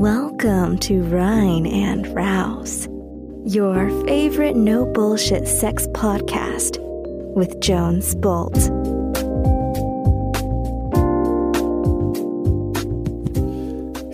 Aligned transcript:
Welcome 0.00 0.78
to 0.82 1.02
Rhine 1.02 1.66
and 1.66 2.06
Rouse, 2.14 2.86
your 3.44 3.90
favorite 4.06 4.54
no 4.54 4.86
bullshit 4.86 5.48
sex 5.48 5.88
podcast 5.88 6.78
with 7.34 7.58
Jones 7.58 8.14
Bolt. 8.14 8.54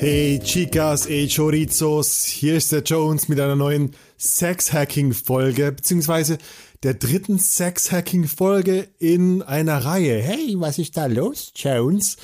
Hey 0.01 0.41
Chicas, 0.43 1.07
hey 1.07 1.29
Chorizos, 1.29 2.25
hier 2.25 2.57
ist 2.57 2.73
der 2.73 2.81
Jones 2.81 3.29
mit 3.29 3.39
einer 3.39 3.55
neuen 3.55 3.95
Sex-Hacking-Folge, 4.17 5.73
beziehungsweise 5.73 6.39
der 6.83 6.95
dritten 6.95 7.39
Sex-Hacking-Folge 7.39 8.89
in 8.99 9.43
einer 9.43 9.85
Reihe. 9.85 10.17
Hey, 10.17 10.55
was 10.57 10.79
ist 10.79 10.97
da 10.97 11.05
los, 11.05 11.53
Jones? 11.55 12.17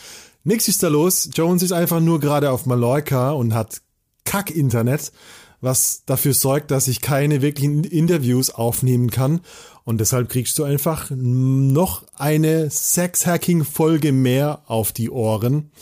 Nix 0.43 0.69
ist 0.69 0.83
da 0.83 0.89
los. 0.89 1.29
Jones 1.35 1.63
ist 1.63 1.73
einfach 1.73 2.01
nur 2.01 2.19
gerade 2.21 2.51
auf 2.51 2.67
Mallorca 2.67 3.33
und 3.33 3.55
hat 3.55 3.83
Kack-Internet, 4.25 5.13
was 5.61 6.05
dafür 6.07 6.33
sorgt, 6.33 6.71
dass 6.71 6.89
ich 6.89 7.01
keine 7.03 7.43
wirklichen 7.43 7.85
Interviews 7.85 8.51
aufnehmen 8.51 9.11
kann. 9.11 9.41
Und 9.85 10.01
deshalb 10.01 10.29
kriegst 10.29 10.59
du 10.59 10.65
einfach 10.65 11.11
noch 11.11 12.05
eine 12.15 12.71
Sex-Hacking-Folge 12.71 14.13
mehr 14.13 14.63
auf 14.67 14.93
die 14.93 15.11
Ohren. 15.11 15.73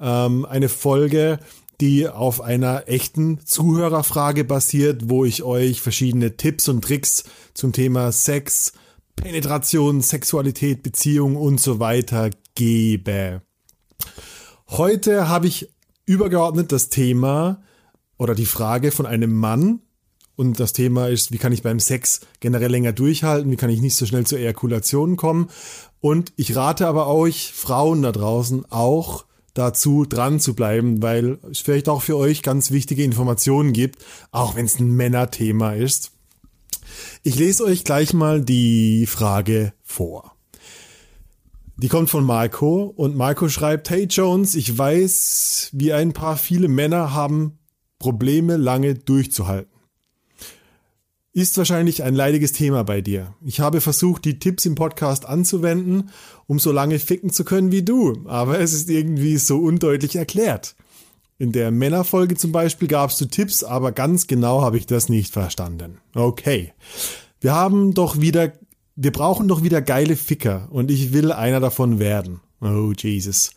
Ähm, 0.00 0.46
eine 0.46 0.68
Folge, 0.68 1.38
die 1.80 2.08
auf 2.08 2.40
einer 2.40 2.88
echten 2.88 3.44
Zuhörerfrage 3.44 4.44
basiert, 4.44 5.10
wo 5.10 5.24
ich 5.24 5.42
euch 5.42 5.80
verschiedene 5.80 6.36
Tipps 6.36 6.68
und 6.68 6.82
Tricks 6.82 7.24
zum 7.54 7.72
Thema 7.72 8.10
Sex, 8.12 8.72
Penetration, 9.16 10.00
Sexualität, 10.00 10.82
Beziehung 10.82 11.36
und 11.36 11.60
so 11.60 11.78
weiter 11.78 12.30
gebe. 12.54 13.42
Heute 14.70 15.28
habe 15.28 15.46
ich 15.46 15.70
übergeordnet 16.04 16.72
das 16.72 16.90
Thema 16.90 17.62
oder 18.18 18.34
die 18.34 18.46
Frage 18.46 18.90
von 18.90 19.06
einem 19.06 19.34
Mann. 19.34 19.80
Und 20.36 20.60
das 20.60 20.74
Thema 20.74 21.08
ist, 21.08 21.32
wie 21.32 21.38
kann 21.38 21.52
ich 21.52 21.62
beim 21.62 21.80
Sex 21.80 22.20
generell 22.40 22.70
länger 22.70 22.92
durchhalten? 22.92 23.50
Wie 23.50 23.56
kann 23.56 23.70
ich 23.70 23.80
nicht 23.80 23.96
so 23.96 24.04
schnell 24.04 24.26
zur 24.26 24.38
Ejakulation 24.38 25.16
kommen? 25.16 25.48
Und 26.00 26.32
ich 26.36 26.54
rate 26.54 26.86
aber 26.86 27.08
euch 27.08 27.52
Frauen 27.54 28.02
da 28.02 28.12
draußen 28.12 28.70
auch 28.70 29.24
dazu 29.54 30.04
dran 30.04 30.38
zu 30.38 30.54
bleiben, 30.54 31.02
weil 31.02 31.38
es 31.50 31.60
vielleicht 31.60 31.88
auch 31.88 32.02
für 32.02 32.16
euch 32.16 32.42
ganz 32.42 32.70
wichtige 32.70 33.02
Informationen 33.02 33.72
gibt, 33.72 33.98
auch 34.30 34.54
wenn 34.54 34.66
es 34.66 34.78
ein 34.78 34.94
Männerthema 34.94 35.72
ist. 35.72 36.12
Ich 37.22 37.36
lese 37.36 37.64
euch 37.64 37.84
gleich 37.84 38.12
mal 38.12 38.42
die 38.42 39.06
Frage 39.06 39.72
vor. 39.82 40.37
Die 41.80 41.86
kommt 41.86 42.10
von 42.10 42.24
Marco 42.24 42.92
und 42.96 43.14
Marco 43.14 43.48
schreibt, 43.48 43.88
hey 43.88 44.08
Jones, 44.10 44.56
ich 44.56 44.76
weiß, 44.76 45.70
wie 45.74 45.92
ein 45.92 46.12
paar 46.12 46.36
viele 46.36 46.66
Männer 46.66 47.14
haben 47.14 47.56
Probleme 48.00 48.56
lange 48.56 48.94
durchzuhalten. 48.94 49.70
Ist 51.32 51.56
wahrscheinlich 51.56 52.02
ein 52.02 52.16
leidiges 52.16 52.50
Thema 52.50 52.82
bei 52.82 53.00
dir. 53.00 53.32
Ich 53.44 53.60
habe 53.60 53.80
versucht, 53.80 54.24
die 54.24 54.40
Tipps 54.40 54.66
im 54.66 54.74
Podcast 54.74 55.24
anzuwenden, 55.24 56.10
um 56.48 56.58
so 56.58 56.72
lange 56.72 56.98
ficken 56.98 57.30
zu 57.30 57.44
können 57.44 57.70
wie 57.70 57.84
du, 57.84 58.24
aber 58.26 58.58
es 58.58 58.72
ist 58.72 58.90
irgendwie 58.90 59.36
so 59.36 59.58
undeutlich 59.58 60.16
erklärt. 60.16 60.74
In 61.38 61.52
der 61.52 61.70
Männerfolge 61.70 62.34
zum 62.34 62.50
Beispiel 62.50 62.88
gabst 62.88 63.20
du 63.20 63.26
Tipps, 63.26 63.62
aber 63.62 63.92
ganz 63.92 64.26
genau 64.26 64.62
habe 64.62 64.78
ich 64.78 64.86
das 64.86 65.08
nicht 65.08 65.32
verstanden. 65.32 65.98
Okay. 66.12 66.72
Wir 67.40 67.54
haben 67.54 67.94
doch 67.94 68.20
wieder 68.20 68.50
wir 69.00 69.12
brauchen 69.12 69.46
doch 69.46 69.62
wieder 69.62 69.80
geile 69.80 70.16
Ficker 70.16 70.66
und 70.72 70.90
ich 70.90 71.12
will 71.12 71.30
einer 71.30 71.60
davon 71.60 72.00
werden. 72.00 72.40
Oh 72.60 72.92
Jesus. 72.98 73.52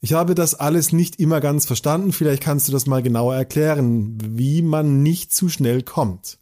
Ich 0.00 0.12
habe 0.12 0.36
das 0.36 0.54
alles 0.54 0.92
nicht 0.92 1.18
immer 1.18 1.40
ganz 1.40 1.66
verstanden, 1.66 2.12
vielleicht 2.12 2.40
kannst 2.40 2.68
du 2.68 2.72
das 2.72 2.86
mal 2.86 3.02
genauer 3.02 3.34
erklären, 3.34 4.16
wie 4.22 4.62
man 4.62 5.02
nicht 5.02 5.34
zu 5.34 5.48
schnell 5.48 5.82
kommt. 5.82 6.38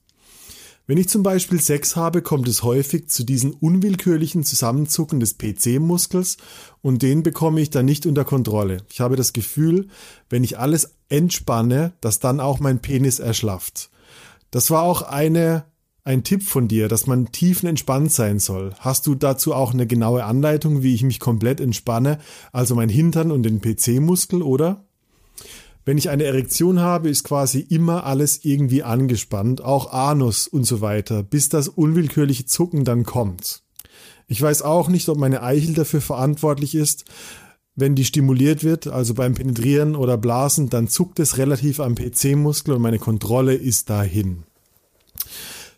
Wenn 0.87 0.98
ich 0.98 1.09
zum 1.09 1.22
Beispiel 1.22 1.59
Sex 1.59 1.97
habe, 1.97 2.20
kommt 2.20 2.47
es 2.47 2.62
häufig 2.62 3.09
zu 3.09 3.25
diesen 3.25 3.54
unwillkürlichen 3.54 4.44
Zusammenzucken 4.44 5.21
des 5.21 5.38
PC-Muskels 5.38 6.37
und 6.83 7.00
den 7.00 7.22
bekomme 7.22 7.62
ich 7.62 7.71
dann 7.71 7.87
nicht 7.87 8.04
unter 8.04 8.27
Kontrolle. 8.27 8.83
Ich 8.91 9.00
habe 9.00 9.16
das 9.16 9.33
Gefühl, 9.33 9.88
wenn 10.28 10.44
ich 10.44 10.59
alles 10.59 10.97
entspanne, 11.09 11.94
dass 12.03 12.19
dann 12.19 12.41
auch 12.41 12.60
mein 12.60 12.83
Penis 12.83 13.21
erschlafft. 13.21 13.88
Das 14.50 14.71
war 14.71 14.83
auch 14.83 15.00
eine 15.00 15.65
ein 16.04 16.22
Tipp 16.22 16.42
von 16.42 16.69
dir, 16.69 16.88
dass 16.88 17.06
man 17.06 17.32
tiefenentspannt 17.32 18.12
sein 18.12 18.38
soll. 18.38 18.75
Hast 18.78 19.06
du 19.06 19.15
dazu 19.15 19.54
auch 19.54 19.72
eine 19.72 19.87
genaue 19.87 20.25
Anleitung, 20.25 20.82
wie 20.82 20.94
ich 20.94 21.03
mich 21.03 21.19
komplett 21.19 21.60
entspanne, 21.60 22.19
also 22.53 22.75
mein 22.75 22.91
Hintern 22.91 23.32
und 23.32 23.42
den 23.42 23.62
PC-Muskel, 23.62 24.42
oder? 24.42 24.84
Wenn 25.87 25.98
ich 25.98 26.10
eine 26.10 26.25
Erektion 26.25 26.81
habe, 26.81 27.09
ist 27.09 27.25
quasi 27.25 27.60
immer 27.60 28.04
alles 28.04 28.44
irgendwie 28.44 28.82
angespannt, 28.82 29.62
auch 29.62 29.92
Anus 29.92 30.47
und 30.47 30.65
so 30.65 30.81
weiter, 30.81 31.22
bis 31.22 31.48
das 31.48 31.69
unwillkürliche 31.69 32.47
Zucken 32.47 32.84
dann 32.84 33.04
kommt. 33.04 33.62
Ich 34.26 34.41
weiß 34.41 34.62
auch 34.62 34.88
nicht, 34.88 35.09
ob 35.09 35.19
meine 35.19 35.42
Eichel 35.42 35.75
dafür 35.75 36.00
verantwortlich 36.00 36.75
ist. 36.75 37.04
Wenn 37.76 37.94
die 37.94 38.04
stimuliert 38.04 38.62
wird, 38.62 38.86
also 38.86 39.15
beim 39.15 39.34
Penetrieren 39.34 39.97
oder 39.97 40.16
Blasen, 40.16 40.71
dann 40.71 40.88
zuckt 40.88 41.19
es 41.19 41.38
relativ 41.38 41.81
am 41.81 41.94
PC-Muskel 41.94 42.75
und 42.75 42.82
meine 42.82 42.98
Kontrolle 42.98 43.54
ist 43.54 43.91
dahin. 43.91 44.44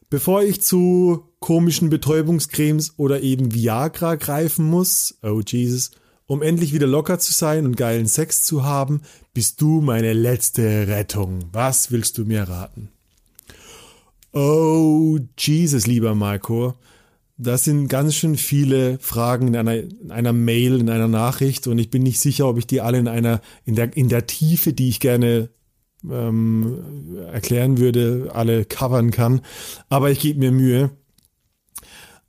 Bevor 0.09 0.43
ich 0.43 0.63
zu 0.63 1.25
komischen 1.41 1.91
Betäubungscremes 1.91 2.95
oder 2.97 3.23
eben 3.23 3.53
Viagra 3.53 4.15
greifen 4.15 4.65
muss, 4.65 5.19
oh 5.23 5.41
Jesus, 5.45 5.91
um 6.27 6.43
endlich 6.43 6.73
wieder 6.73 6.87
locker 6.87 7.19
zu 7.19 7.33
sein 7.33 7.67
und 7.67 7.77
geilen 7.77 8.07
Sex 8.07 8.45
zu 8.45 8.65
haben, 8.65 9.03
bist 9.35 9.61
du 9.61 9.81
meine 9.81 10.13
letzte 10.13 10.87
Rettung. 10.89 11.45
Was 11.53 11.91
willst 11.91 12.19
du 12.19 12.25
mir 12.25 12.45
raten? 12.45 12.91
Oh 14.33 15.19
Jesus, 15.39 15.87
lieber 15.87 16.15
Marco, 16.15 16.75
das 17.37 17.65
sind 17.65 17.89
ganz 17.89 18.15
schön 18.15 18.37
viele 18.37 18.99
Fragen 18.99 19.49
in 19.49 19.57
einer, 19.57 19.75
in 19.75 20.11
einer 20.11 20.33
Mail, 20.33 20.81
in 20.81 20.89
einer 20.89 21.09
Nachricht 21.09 21.67
und 21.67 21.79
ich 21.79 21.91
bin 21.91 22.03
nicht 22.03 22.21
sicher, 22.21 22.49
ob 22.49 22.59
ich 22.59 22.67
die 22.67 22.81
alle 22.81 22.99
in 22.99 23.09
einer, 23.09 23.41
in 23.65 23.75
der, 23.75 23.97
in 23.97 24.09
der 24.09 24.27
Tiefe, 24.27 24.73
die 24.73 24.89
ich 24.89 25.01
gerne 25.01 25.49
ähm, 26.11 27.17
erklären 27.33 27.79
würde, 27.79 28.31
alle 28.33 28.65
covern 28.65 29.11
kann. 29.11 29.41
Aber 29.89 30.11
ich 30.11 30.21
gebe 30.21 30.39
mir 30.39 30.53
Mühe. 30.53 30.91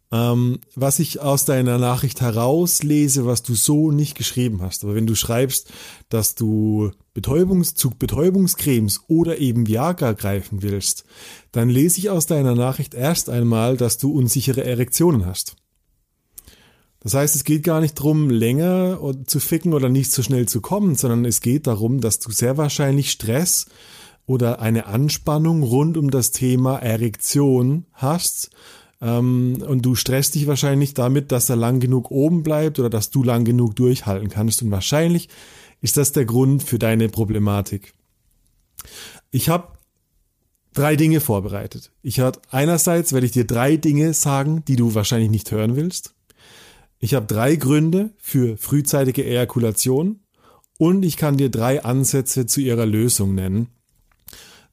Ähm, 0.09 0.59
was 0.73 0.99
ich 0.99 1.19
aus 1.19 1.43
deiner 1.43 1.77
Nachricht 1.77 2.21
herauslese, 2.21 3.25
was 3.25 3.43
du 3.43 3.55
so 3.55 3.91
nicht 3.91 4.15
geschrieben 4.15 4.61
hast. 4.61 4.85
Aber 4.85 4.95
wenn 4.95 5.07
du 5.07 5.15
schreibst, 5.15 5.71
dass 6.07 6.33
du 6.33 6.91
Betäubungs 7.13 7.75
zu 7.75 7.89
Betäubungscremes 7.89 9.01
oder 9.07 9.39
eben 9.39 9.67
Viagra 9.67 10.13
greifen 10.13 10.61
willst, 10.61 11.03
dann 11.51 11.67
lese 11.67 11.99
ich 11.99 12.09
aus 12.09 12.25
deiner 12.25 12.55
Nachricht 12.55 12.93
erst 12.93 13.29
einmal, 13.29 13.75
dass 13.75 13.97
du 13.97 14.13
unsichere 14.13 14.63
Erektionen 14.63 15.25
hast. 15.25 15.57
Das 17.07 17.13
heißt, 17.13 17.35
es 17.37 17.45
geht 17.45 17.63
gar 17.63 17.79
nicht 17.79 17.97
darum, 17.99 18.29
länger 18.29 18.99
zu 19.27 19.39
ficken 19.39 19.73
oder 19.73 19.87
nicht 19.87 20.11
so 20.11 20.21
schnell 20.23 20.45
zu 20.45 20.59
kommen, 20.59 20.95
sondern 20.95 21.23
es 21.23 21.39
geht 21.39 21.65
darum, 21.65 22.01
dass 22.01 22.19
du 22.19 22.33
sehr 22.33 22.57
wahrscheinlich 22.57 23.11
Stress 23.11 23.67
oder 24.25 24.59
eine 24.59 24.87
Anspannung 24.87 25.63
rund 25.63 25.95
um 25.95 26.11
das 26.11 26.31
Thema 26.31 26.79
Erektion 26.79 27.85
hast. 27.93 28.49
Ähm, 28.99 29.63
und 29.65 29.83
du 29.83 29.95
stresst 29.95 30.35
dich 30.35 30.47
wahrscheinlich 30.47 30.95
damit, 30.95 31.31
dass 31.31 31.49
er 31.49 31.55
lang 31.55 31.79
genug 31.79 32.11
oben 32.11 32.43
bleibt 32.43 32.77
oder 32.77 32.89
dass 32.89 33.09
du 33.09 33.23
lang 33.23 33.45
genug 33.45 33.77
durchhalten 33.77 34.27
kannst. 34.27 34.61
Und 34.61 34.71
wahrscheinlich 34.71 35.29
ist 35.79 35.95
das 35.95 36.11
der 36.11 36.25
Grund 36.25 36.61
für 36.61 36.77
deine 36.77 37.07
Problematik. 37.07 37.93
Ich 39.31 39.47
habe 39.47 39.69
drei 40.73 40.97
Dinge 40.97 41.21
vorbereitet. 41.21 41.93
Ich 42.01 42.19
habe 42.19 42.41
einerseits 42.51 43.13
werde 43.13 43.27
ich 43.27 43.31
dir 43.31 43.47
drei 43.47 43.77
Dinge 43.77 44.13
sagen, 44.13 44.65
die 44.67 44.75
du 44.75 44.93
wahrscheinlich 44.93 45.31
nicht 45.31 45.51
hören 45.51 45.77
willst. 45.77 46.16
Ich 46.99 47.13
habe 47.13 47.27
drei 47.27 47.55
Gründe 47.55 48.11
für 48.17 48.57
frühzeitige 48.57 49.25
Ejakulation 49.25 50.21
und 50.77 51.03
ich 51.03 51.17
kann 51.17 51.37
dir 51.37 51.49
drei 51.49 51.83
Ansätze 51.83 52.45
zu 52.45 52.61
ihrer 52.61 52.85
Lösung 52.85 53.35
nennen. 53.35 53.67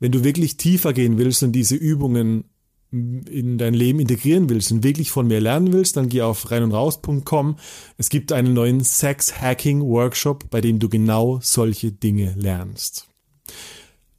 Wenn 0.01 0.13
du 0.13 0.25
wirklich 0.25 0.57
tiefer 0.57 0.93
gehen 0.93 1.19
willst 1.19 1.43
und 1.43 1.53
diese 1.53 1.77
Übungen 1.77 2.45
in 2.91 3.59
dein 3.59 3.75
Leben 3.75 3.99
integrieren 3.99 4.49
willst 4.49 4.71
und 4.71 4.85
wirklich 4.85 5.11
von 5.11 5.27
mir 5.27 5.41
lernen 5.41 5.73
willst, 5.73 5.97
dann 5.97 6.09
geh 6.09 6.23
auf 6.23 6.51
reinundraus.com. 6.51 7.57
Es 7.99 8.09
gibt 8.09 8.31
einen 8.31 8.55
neuen 8.55 8.85
Sex 8.85 9.41
Hacking 9.41 9.83
Workshop, 9.83 10.49
bei 10.51 10.61
dem 10.61 10.79
du 10.79 10.89
genau 10.89 11.41
solche 11.43 11.91
Dinge 11.91 12.35
lernst. 12.39 13.09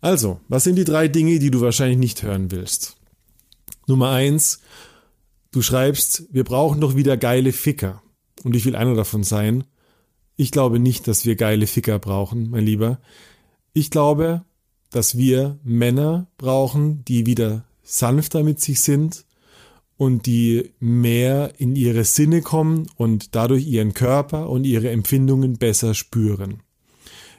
Also, 0.02 0.42
was 0.50 0.66
sind 0.66 0.76
die 0.76 0.84
drei 0.84 1.08
Dinge, 1.08 1.40
die 1.40 1.52
du 1.52 1.62
wahrscheinlich 1.62 1.98
nicht 1.98 2.24
hören 2.24 2.52
willst? 2.52 2.98
Nummer 3.88 4.10
eins, 4.10 4.60
Du 5.56 5.62
schreibst, 5.62 6.28
wir 6.34 6.44
brauchen 6.44 6.82
doch 6.82 6.98
wieder 6.98 7.16
geile 7.16 7.54
Ficker. 7.54 8.04
Und 8.44 8.58
ich 8.58 8.66
will 8.66 8.76
einer 8.76 8.94
davon 8.94 9.24
sein. 9.24 9.64
Ich 10.36 10.52
glaube 10.52 10.80
nicht, 10.80 11.08
dass 11.08 11.26
wir 11.26 11.38
geile 11.38 11.66
Ficker 11.66 11.98
brauchen, 11.98 12.50
mein 12.50 12.66
Lieber. 12.66 13.00
Ich 13.72 13.90
glaube, 13.90 14.44
dass 14.90 15.18
wir 15.18 15.58
Männer 15.64 16.28
brauchen, 16.38 17.06
die 17.06 17.26
wieder 17.26 17.64
sanfter 17.84 18.44
mit 18.44 18.60
sich 18.60 18.82
sind 18.82 19.24
und 19.96 20.26
die 20.26 20.74
mehr 20.82 21.54
in 21.58 21.78
ihre 21.78 22.04
Sinne 22.04 22.42
kommen 22.42 22.88
und 22.98 23.34
dadurch 23.34 23.66
ihren 23.66 23.94
Körper 23.94 24.50
und 24.50 24.66
ihre 24.66 24.90
Empfindungen 24.90 25.58
besser 25.58 25.94
spüren. 25.94 26.64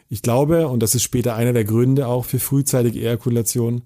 Ich 0.08 0.22
glaube, 0.22 0.68
und 0.68 0.82
das 0.82 0.94
ist 0.94 1.02
später 1.02 1.34
einer 1.34 1.52
der 1.52 1.64
Gründe 1.64 2.06
auch 2.06 2.24
für 2.24 2.38
frühzeitige 2.38 2.98
Ejakulation, 2.98 3.82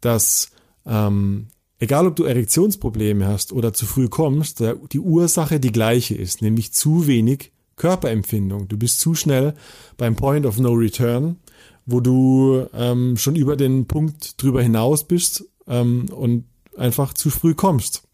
dass 0.00 0.52
ähm, 0.86 1.48
egal 1.82 2.06
ob 2.06 2.14
du 2.14 2.22
Erektionsprobleme 2.22 3.26
hast 3.26 3.52
oder 3.52 3.72
zu 3.72 3.86
früh 3.86 4.08
kommst, 4.08 4.62
die 4.92 5.00
Ursache 5.00 5.58
die 5.58 5.72
gleiche 5.72 6.14
ist, 6.14 6.40
nämlich 6.40 6.72
zu 6.72 7.08
wenig 7.08 7.50
Körperempfindung. 7.74 8.68
Du 8.68 8.78
bist 8.78 9.00
zu 9.00 9.16
schnell 9.16 9.54
beim 9.96 10.14
Point 10.14 10.46
of 10.46 10.60
No 10.60 10.70
Return, 10.74 11.38
wo 11.84 11.98
du 11.98 12.66
ähm, 12.72 13.16
schon 13.16 13.34
über 13.34 13.56
den 13.56 13.86
Punkt 13.86 14.40
drüber 14.40 14.62
hinaus 14.62 15.02
bist 15.02 15.44
ähm, 15.66 16.06
und 16.10 16.44
einfach 16.76 17.14
zu 17.14 17.30
früh 17.30 17.54
kommst. 17.54 18.04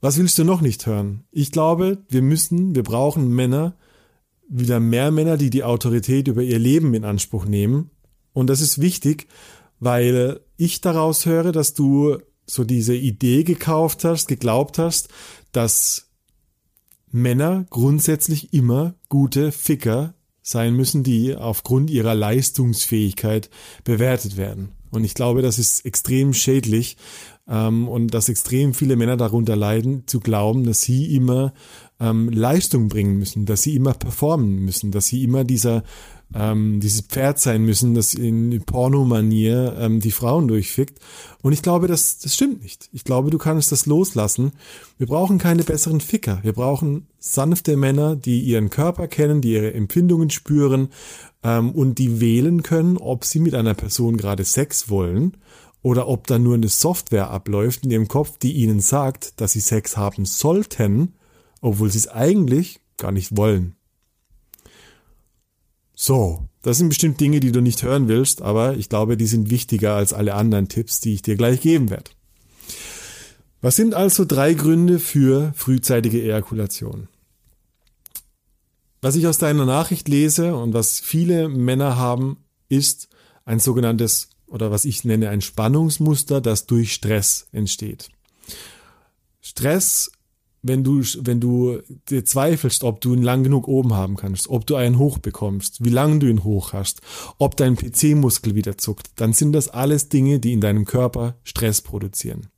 Was 0.00 0.16
willst 0.16 0.38
du 0.38 0.44
noch 0.44 0.60
nicht 0.60 0.86
hören? 0.86 1.24
Ich 1.32 1.50
glaube, 1.50 1.98
wir 2.08 2.22
müssen, 2.22 2.76
wir 2.76 2.84
brauchen 2.84 3.34
Männer, 3.34 3.74
wieder 4.48 4.78
mehr 4.78 5.10
Männer, 5.10 5.36
die 5.36 5.50
die 5.50 5.64
Autorität 5.64 6.28
über 6.28 6.42
ihr 6.42 6.60
Leben 6.60 6.94
in 6.94 7.04
Anspruch 7.04 7.46
nehmen. 7.46 7.90
Und 8.32 8.46
das 8.48 8.60
ist 8.60 8.80
wichtig, 8.80 9.26
weil 9.80 10.40
ich 10.56 10.80
daraus 10.80 11.26
höre, 11.26 11.52
dass 11.52 11.74
du 11.74 12.18
so 12.46 12.64
diese 12.64 12.94
Idee 12.94 13.44
gekauft 13.44 14.04
hast, 14.04 14.28
geglaubt 14.28 14.78
hast, 14.78 15.08
dass 15.52 16.08
Männer 17.10 17.66
grundsätzlich 17.70 18.52
immer 18.52 18.94
gute 19.08 19.52
Ficker 19.52 20.14
sein 20.42 20.74
müssen, 20.74 21.02
die 21.02 21.34
aufgrund 21.34 21.90
ihrer 21.90 22.14
Leistungsfähigkeit 22.14 23.50
bewertet 23.84 24.36
werden. 24.36 24.72
Und 24.90 25.04
ich 25.04 25.14
glaube, 25.14 25.42
das 25.42 25.58
ist 25.58 25.84
extrem 25.84 26.32
schädlich 26.32 26.96
ähm, 27.48 27.88
und 27.88 28.14
dass 28.14 28.28
extrem 28.28 28.72
viele 28.72 28.96
Männer 28.96 29.16
darunter 29.16 29.56
leiden, 29.56 30.06
zu 30.06 30.20
glauben, 30.20 30.64
dass 30.64 30.82
sie 30.82 31.14
immer 31.14 31.52
ähm, 31.98 32.28
Leistung 32.28 32.88
bringen 32.88 33.18
müssen, 33.18 33.46
dass 33.46 33.62
sie 33.62 33.74
immer 33.74 33.94
performen 33.94 34.64
müssen, 34.64 34.92
dass 34.92 35.06
sie 35.06 35.24
immer 35.24 35.44
dieser 35.44 35.82
ähm, 36.34 36.80
dieses 36.80 37.02
Pferd 37.02 37.38
sein 37.38 37.64
müssen, 37.64 37.94
das 37.94 38.14
in 38.14 38.62
Pornomanier 38.64 39.76
ähm, 39.78 40.00
die 40.00 40.10
Frauen 40.10 40.48
durchfickt. 40.48 40.98
Und 41.42 41.52
ich 41.52 41.62
glaube, 41.62 41.86
das, 41.86 42.18
das 42.18 42.34
stimmt 42.34 42.62
nicht. 42.62 42.88
Ich 42.92 43.04
glaube, 43.04 43.30
du 43.30 43.38
kannst 43.38 43.72
das 43.72 43.86
loslassen. 43.86 44.52
Wir 44.98 45.06
brauchen 45.06 45.38
keine 45.38 45.62
besseren 45.62 46.00
Ficker. 46.00 46.40
Wir 46.42 46.52
brauchen 46.52 47.06
sanfte 47.18 47.76
Männer, 47.76 48.16
die 48.16 48.40
ihren 48.40 48.70
Körper 48.70 49.08
kennen, 49.08 49.40
die 49.40 49.52
ihre 49.52 49.72
Empfindungen 49.72 50.30
spüren 50.30 50.88
ähm, 51.42 51.70
und 51.70 51.98
die 51.98 52.20
wählen 52.20 52.62
können, 52.62 52.96
ob 52.96 53.24
sie 53.24 53.38
mit 53.38 53.54
einer 53.54 53.74
Person 53.74 54.16
gerade 54.16 54.44
Sex 54.44 54.88
wollen 54.88 55.36
oder 55.82 56.08
ob 56.08 56.26
da 56.26 56.38
nur 56.38 56.54
eine 56.54 56.68
Software 56.68 57.30
abläuft 57.30 57.84
in 57.84 57.92
ihrem 57.92 58.08
Kopf, 58.08 58.38
die 58.38 58.54
ihnen 58.54 58.80
sagt, 58.80 59.40
dass 59.40 59.52
sie 59.52 59.60
Sex 59.60 59.96
haben 59.96 60.24
sollten, 60.24 61.14
obwohl 61.60 61.90
sie 61.90 61.98
es 61.98 62.08
eigentlich 62.08 62.80
gar 62.96 63.12
nicht 63.12 63.36
wollen. 63.36 63.76
So, 65.98 66.46
das 66.60 66.76
sind 66.76 66.90
bestimmt 66.90 67.18
Dinge, 67.20 67.40
die 67.40 67.52
du 67.52 67.62
nicht 67.62 67.82
hören 67.82 68.06
willst, 68.06 68.42
aber 68.42 68.76
ich 68.76 68.90
glaube, 68.90 69.16
die 69.16 69.26
sind 69.26 69.48
wichtiger 69.48 69.94
als 69.94 70.12
alle 70.12 70.34
anderen 70.34 70.68
Tipps, 70.68 71.00
die 71.00 71.14
ich 71.14 71.22
dir 71.22 71.36
gleich 71.36 71.62
geben 71.62 71.88
werde. 71.88 72.10
Was 73.62 73.76
sind 73.76 73.94
also 73.94 74.26
drei 74.26 74.52
Gründe 74.52 74.98
für 74.98 75.54
frühzeitige 75.56 76.22
Ejakulation? 76.22 77.08
Was 79.00 79.16
ich 79.16 79.26
aus 79.26 79.38
deiner 79.38 79.64
Nachricht 79.64 80.06
lese 80.08 80.54
und 80.54 80.74
was 80.74 81.00
viele 81.00 81.48
Männer 81.48 81.96
haben, 81.96 82.44
ist 82.68 83.08
ein 83.46 83.58
sogenanntes 83.58 84.28
oder 84.48 84.70
was 84.70 84.84
ich 84.84 85.04
nenne 85.04 85.30
ein 85.30 85.40
Spannungsmuster, 85.40 86.42
das 86.42 86.66
durch 86.66 86.92
Stress 86.92 87.48
entsteht. 87.52 88.10
Stress, 89.40 90.10
wenn 90.66 90.84
du, 90.84 91.02
wenn 91.22 91.40
du 91.40 91.80
dir 92.08 92.24
zweifelst, 92.24 92.84
ob 92.84 93.00
du 93.00 93.14
ihn 93.14 93.22
lang 93.22 93.42
genug 93.42 93.68
oben 93.68 93.94
haben 93.94 94.16
kannst, 94.16 94.48
ob 94.48 94.66
du 94.66 94.76
einen 94.76 94.98
hoch 94.98 95.18
bekommst, 95.18 95.84
wie 95.84 95.90
lange 95.90 96.18
du 96.18 96.26
ihn 96.26 96.44
hoch 96.44 96.72
hast, 96.72 97.00
ob 97.38 97.56
dein 97.56 97.76
PC-Muskel 97.76 98.54
wieder 98.54 98.78
zuckt, 98.78 99.08
dann 99.16 99.32
sind 99.32 99.52
das 99.52 99.68
alles 99.68 100.08
Dinge, 100.08 100.38
die 100.38 100.52
in 100.52 100.60
deinem 100.60 100.84
Körper 100.84 101.36
Stress 101.44 101.80
produzieren. 101.80 102.48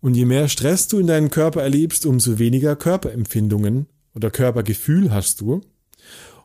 Und 0.00 0.14
je 0.14 0.26
mehr 0.26 0.48
Stress 0.48 0.88
du 0.88 0.98
in 0.98 1.06
deinem 1.06 1.30
Körper 1.30 1.62
erlebst, 1.62 2.04
umso 2.04 2.38
weniger 2.38 2.76
Körperempfindungen 2.76 3.86
oder 4.14 4.30
Körpergefühl 4.30 5.10
hast 5.10 5.40
du 5.40 5.62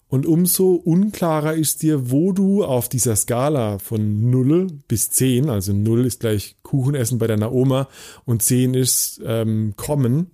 und 0.10 0.26
umso 0.26 0.74
unklarer 0.74 1.54
ist 1.54 1.84
dir, 1.84 2.10
wo 2.10 2.32
du 2.32 2.64
auf 2.66 2.90
dieser 2.90 3.16
Skala 3.16 3.78
von 3.78 4.32
0 4.32 4.68
bis 4.88 5.12
10, 5.12 5.50
also 5.50 5.72
0 5.72 6.08
ist 6.08 6.22
gleich 6.22 6.56
Kuchenessen 6.64 7.20
bei 7.20 7.28
deiner 7.28 7.52
Oma 7.52 7.88
und 8.26 8.42
10 8.42 8.74
ist 8.74 9.22
ähm, 9.24 9.76
kommen, 9.78 10.32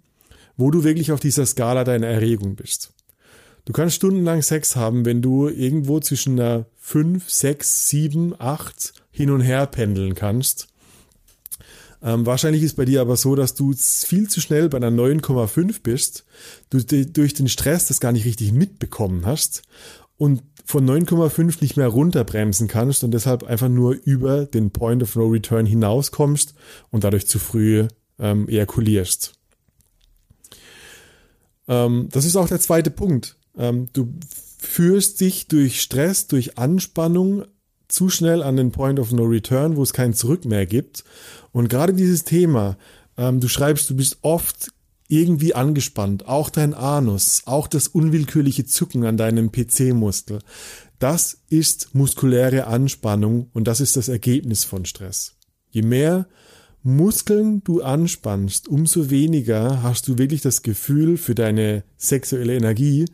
wo 0.57 0.71
du 0.71 0.83
wirklich 0.83 1.11
auf 1.11 1.19
dieser 1.19 1.45
Skala 1.45 1.83
deiner 1.83 2.07
Erregung 2.07 2.55
bist. 2.55 2.91
Du 3.65 3.73
kannst 3.73 3.95
stundenlang 3.95 4.41
Sex 4.41 4.75
haben, 4.75 5.05
wenn 5.05 5.21
du 5.21 5.47
irgendwo 5.47 5.99
zwischen 5.99 6.39
einer 6.39 6.65
5, 6.77 7.29
6, 7.29 7.89
7, 7.89 8.35
8 8.37 8.93
hin 9.11 9.31
und 9.31 9.41
her 9.41 9.65
pendeln 9.65 10.13
kannst 10.13 10.67
ähm, 12.05 12.25
wahrscheinlich 12.27 12.61
ist 12.61 12.75
bei 12.75 12.85
dir 12.85 13.01
aber 13.01 13.15
so, 13.17 13.35
dass 13.35 13.55
du 13.55 13.73
viel 13.73 14.29
zu 14.29 14.39
schnell 14.39 14.69
bei 14.69 14.77
einer 14.77 14.91
9,5 14.91 15.81
bist, 15.81 16.23
du 16.69 16.79
durch 16.83 17.33
den 17.33 17.49
Stress 17.49 17.87
das 17.87 17.99
gar 17.99 18.11
nicht 18.11 18.25
richtig 18.25 18.51
mitbekommen 18.51 19.25
hast 19.25 19.63
und 20.17 20.43
von 20.65 20.87
9,5 20.87 21.57
nicht 21.61 21.77
mehr 21.77 21.87
runterbremsen 21.87 22.67
kannst 22.67 23.03
und 23.03 23.11
deshalb 23.11 23.43
einfach 23.43 23.69
nur 23.69 23.93
über 24.03 24.45
den 24.45 24.69
Point 24.71 25.01
of 25.01 25.15
No 25.15 25.25
Return 25.27 25.65
hinauskommst 25.65 26.53
und 26.91 27.03
dadurch 27.03 27.27
zu 27.27 27.39
früh 27.39 27.87
ähm, 28.19 28.47
ejakulierst. 28.47 29.34
Ähm, 31.67 32.09
das 32.11 32.25
ist 32.25 32.35
auch 32.35 32.47
der 32.47 32.59
zweite 32.59 32.91
Punkt. 32.91 33.37
Ähm, 33.57 33.87
du 33.93 34.13
führst 34.57 35.21
dich 35.21 35.47
durch 35.47 35.81
Stress, 35.81 36.27
durch 36.27 36.57
Anspannung 36.57 37.45
zu 37.87 38.09
schnell 38.09 38.41
an 38.43 38.57
den 38.57 38.71
Point 38.71 38.99
of 38.99 39.11
No 39.11 39.23
Return, 39.23 39.75
wo 39.75 39.83
es 39.83 39.93
kein 39.93 40.13
Zurück 40.13 40.45
mehr 40.45 40.65
gibt 40.65 41.03
und 41.55 41.69
gerade 41.69 41.93
dieses 41.93 42.25
Thema, 42.25 42.77
ähm, 43.15 43.39
du 43.39 43.47
schreibst, 43.47 43.89
du 43.89 43.95
bist 43.95 44.17
oft 44.23 44.73
irgendwie 45.07 45.55
angespannt, 45.55 46.27
auch 46.27 46.49
dein 46.49 46.73
Anus, 46.73 47.43
auch 47.45 47.67
das 47.67 47.87
unwillkürliche 47.87 48.65
Zucken 48.65 49.05
an 49.05 49.15
deinem 49.15 49.53
PC-Muskel. 49.53 50.39
Das 50.99 51.37
ist 51.47 51.95
muskuläre 51.95 52.67
Anspannung 52.67 53.49
und 53.53 53.69
das 53.69 53.79
ist 53.79 53.95
das 53.95 54.09
Ergebnis 54.09 54.65
von 54.65 54.83
Stress. 54.83 55.35
Je 55.69 55.83
mehr 55.83 56.27
Muskeln 56.87 57.63
du 57.63 57.81
anspannst, 57.81 58.67
umso 58.67 59.09
weniger 59.09 59.81
hast 59.81 60.07
du 60.07 60.19
wirklich 60.19 60.41
das 60.41 60.61
Gefühl 60.61 61.17
für 61.17 61.33
deine 61.33 61.83
sexuelle 61.97 62.55
Energie 62.55 63.05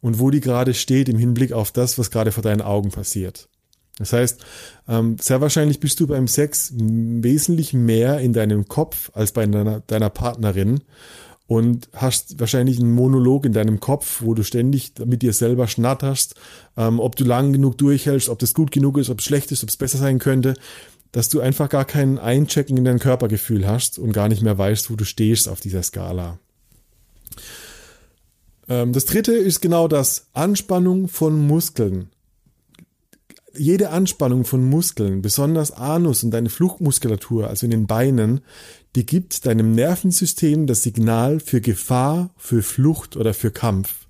und 0.00 0.18
wo 0.18 0.30
die 0.30 0.40
gerade 0.40 0.72
steht 0.72 1.10
im 1.10 1.18
Hinblick 1.18 1.52
auf 1.52 1.70
das, 1.70 1.98
was 1.98 2.10
gerade 2.10 2.32
vor 2.32 2.42
deinen 2.42 2.62
Augen 2.62 2.90
passiert. 2.90 3.50
Das 3.98 4.14
heißt, 4.14 4.42
ähm, 4.88 5.16
sehr 5.20 5.42
wahrscheinlich 5.42 5.78
bist 5.78 6.00
du 6.00 6.06
beim 6.06 6.26
Sex 6.26 6.72
wesentlich 6.74 7.74
mehr 7.74 8.18
in 8.20 8.32
deinem 8.32 8.66
Kopf 8.66 9.10
als 9.12 9.32
bei 9.32 9.44
deiner, 9.44 10.08
Partnerin 10.08 10.80
und 11.46 11.90
hast 11.92 12.40
wahrscheinlich 12.40 12.80
einen 12.80 12.94
Monolog 12.94 13.44
in 13.44 13.52
deinem 13.52 13.78
Kopf, 13.78 14.22
wo 14.22 14.32
du 14.32 14.42
ständig 14.42 14.92
mit 15.04 15.20
dir 15.20 15.34
selber 15.34 15.68
schnatterst, 15.68 16.34
ähm, 16.78 16.98
ob 16.98 17.14
du 17.16 17.24
lang 17.24 17.52
genug 17.52 17.76
durchhältst, 17.76 18.30
ob 18.30 18.38
das 18.38 18.54
gut 18.54 18.70
genug 18.70 18.96
ist, 18.96 19.10
ob 19.10 19.18
es 19.18 19.26
schlecht 19.26 19.52
ist, 19.52 19.62
ob 19.64 19.68
es 19.68 19.76
besser 19.76 19.98
sein 19.98 20.18
könnte, 20.18 20.54
dass 21.12 21.28
du 21.28 21.40
einfach 21.40 21.68
gar 21.68 21.84
kein 21.84 22.18
Einchecken 22.18 22.76
in 22.76 22.84
dein 22.84 22.98
Körpergefühl 22.98 23.66
hast 23.66 23.98
und 23.98 24.12
gar 24.12 24.28
nicht 24.28 24.42
mehr 24.42 24.58
weißt, 24.58 24.90
wo 24.90 24.96
du 24.96 25.04
stehst 25.04 25.48
auf 25.48 25.60
dieser 25.60 25.82
Skala. 25.82 26.38
Ähm, 28.68 28.92
das 28.92 29.04
dritte 29.04 29.32
ist 29.32 29.60
genau 29.60 29.88
das 29.88 30.26
Anspannung 30.32 31.08
von 31.08 31.46
Muskeln 31.46 32.10
jede 33.58 33.90
Anspannung 33.90 34.44
von 34.44 34.64
Muskeln, 34.64 35.22
besonders 35.22 35.72
Anus 35.72 36.22
und 36.22 36.30
deine 36.30 36.48
Fluchtmuskulatur, 36.48 37.48
also 37.48 37.66
in 37.66 37.70
den 37.70 37.86
Beinen, 37.86 38.40
die 38.96 39.06
gibt 39.06 39.46
deinem 39.46 39.72
Nervensystem 39.72 40.66
das 40.66 40.82
Signal 40.82 41.40
für 41.40 41.60
Gefahr, 41.60 42.30
für 42.36 42.62
Flucht 42.62 43.16
oder 43.16 43.34
für 43.34 43.50
Kampf. 43.50 44.07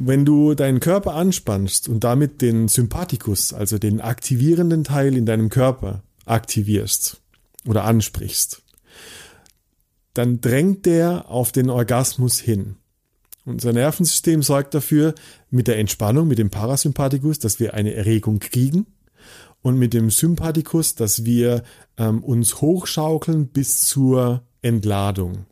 Wenn 0.00 0.24
du 0.24 0.54
deinen 0.54 0.78
Körper 0.78 1.14
anspannst 1.14 1.88
und 1.88 2.04
damit 2.04 2.40
den 2.40 2.68
Sympathikus, 2.68 3.52
also 3.52 3.78
den 3.78 4.00
aktivierenden 4.00 4.84
Teil 4.84 5.16
in 5.16 5.26
deinem 5.26 5.48
Körper, 5.48 6.04
aktivierst 6.24 7.20
oder 7.66 7.82
ansprichst, 7.82 8.62
dann 10.14 10.40
drängt 10.40 10.86
der 10.86 11.28
auf 11.28 11.50
den 11.50 11.68
Orgasmus 11.68 12.38
hin. 12.38 12.76
Unser 13.44 13.72
Nervensystem 13.72 14.44
sorgt 14.44 14.72
dafür, 14.74 15.16
mit 15.50 15.66
der 15.66 15.78
Entspannung, 15.78 16.28
mit 16.28 16.38
dem 16.38 16.50
Parasympathikus, 16.50 17.40
dass 17.40 17.58
wir 17.58 17.74
eine 17.74 17.94
Erregung 17.94 18.38
kriegen 18.38 18.86
und 19.62 19.80
mit 19.80 19.94
dem 19.94 20.10
Sympathikus, 20.10 20.94
dass 20.94 21.24
wir 21.24 21.64
ähm, 21.96 22.22
uns 22.22 22.60
hochschaukeln 22.60 23.48
bis 23.48 23.80
zur 23.86 24.44
Entladung. 24.62 25.46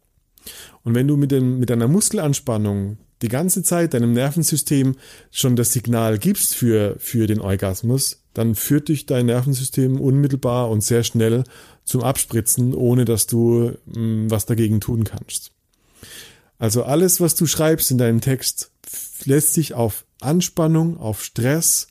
Und 0.85 0.95
wenn 0.95 1.09
du 1.09 1.17
mit, 1.17 1.33
dem, 1.33 1.59
mit 1.59 1.73
einer 1.73 1.89
Muskelanspannung 1.89 2.99
die 3.23 3.29
ganze 3.29 3.63
Zeit 3.63 3.95
deinem 3.95 4.13
Nervensystem 4.13 4.97
schon 5.31 5.57
das 5.57 5.73
Signal 5.73 6.19
gibst 6.19 6.55
für, 6.55 6.97
für 6.99 7.27
den 7.27 7.41
Orgasmus, 7.41 8.23
dann 8.35 8.55
führt 8.55 8.89
dich 8.89 9.07
dein 9.07 9.27
Nervensystem 9.27 9.99
unmittelbar 9.99 10.69
und 10.71 10.83
sehr 10.83 11.03
schnell 11.03 11.45
zum 11.85 12.03
Abspritzen, 12.03 12.75
ohne 12.75 13.07
dass 13.07 13.27
du 13.27 13.73
mh, 13.87 13.99
mm, 13.99 14.31
was 14.31 14.45
dagegen 14.45 14.81
tun 14.81 15.05
kannst. 15.05 15.53
Also 16.59 16.85
alles, 16.85 17.21
was 17.21 17.35
du 17.35 17.47
schreibst 17.47 17.91
in 17.91 17.99
deinem 17.99 18.21
Text, 18.21 18.71
lässt 19.25 19.55
sich 19.55 19.75
auf 19.75 20.05
Anspannung, 20.21 20.99
auf 20.99 21.23
Stress 21.23 21.89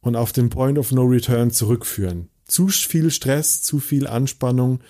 und 0.00 0.16
auf 0.16 0.32
den 0.32 0.50
Point 0.50 0.78
of 0.78 0.92
No 0.92 1.02
Return 1.02 1.50
zurückführen. 1.50 2.28
Zu 2.46 2.68
viel 2.68 3.10
Stress, 3.10 3.62
zu 3.62 3.78
viel 3.78 4.06
Anspannung, 4.06 4.80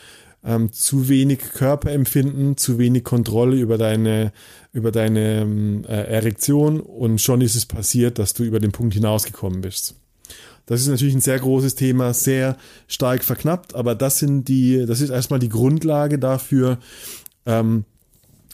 ähm, 0.45 0.73
zu 0.73 1.09
wenig 1.09 1.39
Körperempfinden, 1.39 2.57
zu 2.57 2.79
wenig 2.79 3.05
Kontrolle 3.05 3.57
über 3.57 3.79
deine, 3.79 4.33
über 4.73 4.91
deine 4.91 5.43
ähm, 5.43 5.85
äh, 5.85 5.93
Erektion 5.93 6.81
und 6.81 7.21
schon 7.21 7.41
ist 7.41 7.57
es 7.57 7.67
passiert, 7.67 8.19
dass 8.19 8.35
du 8.35 8.45
über 8.45 8.59
den 8.59 8.73
Punkt 8.73 8.95
hinausgekommen 8.95 9.61
bist. 9.61 9.97
Das 10.67 10.81
ist 10.81 10.89
natürlich 10.89 11.15
ein 11.15 11.21
sehr 11.21 11.39
großes 11.39 11.75
Thema, 11.75 12.15
sehr 12.15 12.57
stark 12.87 13.25
verknappt, 13.25 13.75
aber 13.75 13.95
das 13.95 14.19
sind 14.19 14.47
die, 14.47 14.87
das 14.87 15.01
ist 15.01 15.11
erstmal 15.11 15.41
die 15.41 15.49
Grundlage 15.49 16.19
dafür, 16.19 16.79
ähm, 17.45 17.85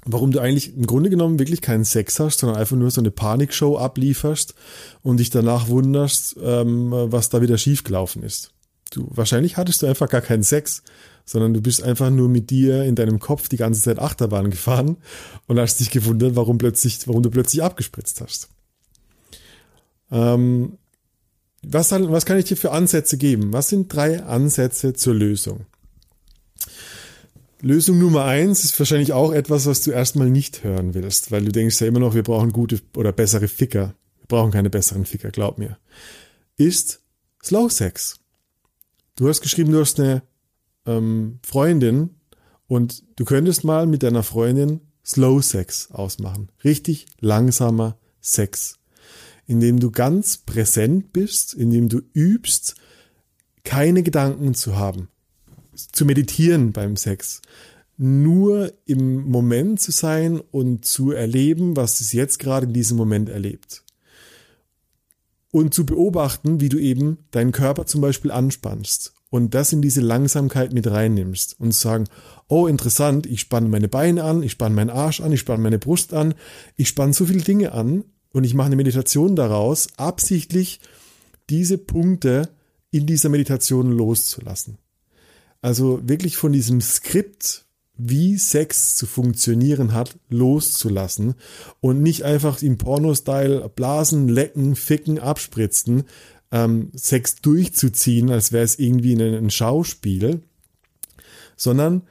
warum 0.07 0.33
du 0.33 0.38
eigentlich 0.38 0.75
im 0.75 0.87
Grunde 0.87 1.11
genommen 1.11 1.38
wirklich 1.38 1.61
keinen 1.61 1.85
Sex 1.85 2.19
hast, 2.19 2.38
sondern 2.38 2.59
einfach 2.59 2.76
nur 2.76 2.90
so 2.90 3.00
eine 3.00 3.11
Panikshow 3.11 3.76
ablieferst 3.76 4.55
und 5.02 5.19
dich 5.19 5.31
danach 5.31 5.69
wunderst, 5.69 6.37
ähm, 6.43 6.90
was 6.90 7.28
da 7.28 7.43
wieder 7.43 7.59
schiefgelaufen 7.59 8.23
ist. 8.23 8.52
Du, 8.93 9.09
wahrscheinlich 9.11 9.57
hattest 9.57 9.83
du 9.83 9.87
einfach 9.87 10.09
gar 10.09 10.21
keinen 10.21 10.45
Sex, 10.45 10.83
sondern 11.26 11.52
du 11.52 11.61
bist 11.61 11.83
einfach 11.83 12.09
nur 12.09 12.28
mit 12.28 12.50
dir 12.50 12.85
in 12.85 12.95
deinem 12.95 13.18
Kopf 13.18 13.49
die 13.49 13.56
ganze 13.56 13.83
Zeit 13.83 13.99
Achterbahn 13.99 14.50
gefahren 14.50 14.97
und 15.49 15.59
hast 15.59 15.80
dich 15.80 15.90
gewundert, 15.90 16.37
warum 16.37 16.56
plötzlich, 16.56 17.06
warum 17.06 17.23
du 17.23 17.30
plötzlich 17.30 17.62
abgespritzt 17.62 18.21
hast. 18.21 18.49
Ähm, 20.11 20.78
was, 21.62 21.90
was 21.90 22.26
kann 22.26 22.38
ich 22.38 22.45
dir 22.45 22.56
für 22.56 22.71
Ansätze 22.71 23.18
geben? 23.18 23.52
Was 23.52 23.68
sind 23.68 23.92
drei 23.92 24.23
Ansätze 24.23 24.95
zur 24.95 25.14
Lösung? 25.14 25.66
Lösung 27.61 27.99
Nummer 27.99 28.25
eins 28.25 28.64
ist 28.64 28.78
wahrscheinlich 28.78 29.12
auch 29.12 29.33
etwas, 29.33 29.66
was 29.66 29.80
du 29.80 29.90
erstmal 29.90 30.30
nicht 30.30 30.62
hören 30.62 30.95
willst, 30.95 31.33
weil 31.33 31.45
du 31.45 31.50
denkst 31.50 31.80
ja 31.80 31.88
immer 31.88 31.99
noch, 31.99 32.14
wir 32.14 32.23
brauchen 32.23 32.52
gute 32.52 32.80
oder 32.97 33.12
bessere 33.12 33.49
Ficker. 33.49 33.95
Wir 34.21 34.26
brauchen 34.28 34.52
keine 34.52 34.71
besseren 34.71 35.06
Ficker, 35.06 35.30
glaub 35.30 35.59
mir. 35.59 35.76
Ist 36.56 37.00
Slow 37.42 37.68
Sex. 37.68 38.21
Du 39.16 39.28
hast 39.28 39.40
geschrieben, 39.40 39.73
du 39.73 39.80
hast 39.80 39.99
eine 39.99 40.23
ähm, 40.87 41.38
Freundin 41.43 42.11
und 42.69 43.05
du 43.16 43.25
könntest 43.25 43.64
mal 43.64 43.87
mit 43.87 44.02
deiner 44.02 44.23
Freundin 44.23 44.81
Slow 45.05 45.40
Sex 45.40 45.90
ausmachen. 45.93 46.50
Richtig 46.64 47.07
langsamer 47.21 47.97
Sex. 48.21 48.78
Indem 49.47 49.78
du 49.78 49.93
ganz 49.93 50.38
präsent 50.38 51.12
bist, 51.12 51.55
indem 51.55 51.88
du 51.88 52.00
übst, 52.12 52.75
keine 53.62 54.02
Gedanken 54.02 54.55
zu 54.55 54.76
haben. 54.76 55.09
Zu 55.75 56.05
meditieren 56.05 56.73
beim 56.73 56.97
Sex. 56.97 57.43
Nur 57.97 58.73
im 58.85 59.28
Moment 59.28 59.81
zu 59.81 59.93
sein 59.93 60.40
und 60.40 60.85
zu 60.85 61.12
erleben, 61.12 61.76
was 61.76 62.00
es 62.00 62.12
jetzt 62.12 62.38
gerade 62.40 62.66
in 62.66 62.73
diesem 62.73 62.97
Moment 62.97 63.28
erlebt. 63.28 63.85
Und 65.52 65.73
zu 65.73 65.87
beobachten, 65.87 66.61
wie 66.61 66.69
du 66.69 66.78
eben 66.78 67.19
deinen 67.31 67.52
Körper 67.52 67.87
zum 67.87 68.00
Beispiel 68.00 68.31
anspannst 68.31 69.15
und 69.30 69.54
das 69.54 69.73
in 69.73 69.83
diese 69.83 70.00
Langsamkeit 70.00 70.73
mit 70.73 70.87
reinnimmst 70.87 71.59
und 71.59 71.75
sagen, 71.75 72.04
oh 72.49 72.66
interessant, 72.66 73.26
ich 73.26 73.40
spanne 73.40 73.68
meine 73.68 73.88
Beine 73.88 74.25
an, 74.25 74.42
ich 74.42 74.52
spanne 74.52 74.75
meinen 74.75 74.90
Arsch 74.90 75.21
an, 75.21 75.33
ich 75.33 75.40
spanne 75.40 75.62
meine 75.62 75.78
Brust 75.78 76.14
an, 76.14 76.35
ich 76.76 76.88
spanne 76.88 77.12
so 77.12 77.26
viele 77.26 77.42
Dinge 77.42 77.73
an 77.73 78.04
und 78.33 78.45
ich 78.45 78.54
mache 78.54 78.66
eine 78.66 78.76
Meditation 78.76 79.37
daraus, 79.37 79.88
absichtlich 79.97 80.80
diese 81.50 81.78
Punkte 81.78 82.50
in 82.90 83.06
dieser 83.06 83.28
Meditation 83.28 83.90
loszulassen. 83.90 84.78
Also 85.61 86.00
wirklich 86.04 86.37
von 86.37 86.52
diesem 86.52 86.80
Skript, 86.80 87.64
wie 87.99 88.37
Sex 88.37 88.95
zu 88.97 89.06
funktionieren 89.06 89.95
hat, 89.95 90.18
loszulassen 90.28 91.35
und 91.80 92.02
nicht 92.02 92.25
einfach 92.25 92.62
im 92.62 92.78
Porno-Style 92.78 93.71
blasen, 93.75 94.28
lecken, 94.28 94.76
ficken, 94.76 95.18
abspritzen, 95.18 96.04
ähm, 96.53 96.91
Sex 96.95 97.37
durchzuziehen, 97.37 98.31
als 98.31 98.53
wäre 98.53 98.65
es 98.65 98.79
irgendwie 98.79 99.15
ein, 99.15 99.35
ein 99.35 99.50
Schauspiel, 99.50 100.43
sondern 101.57 102.03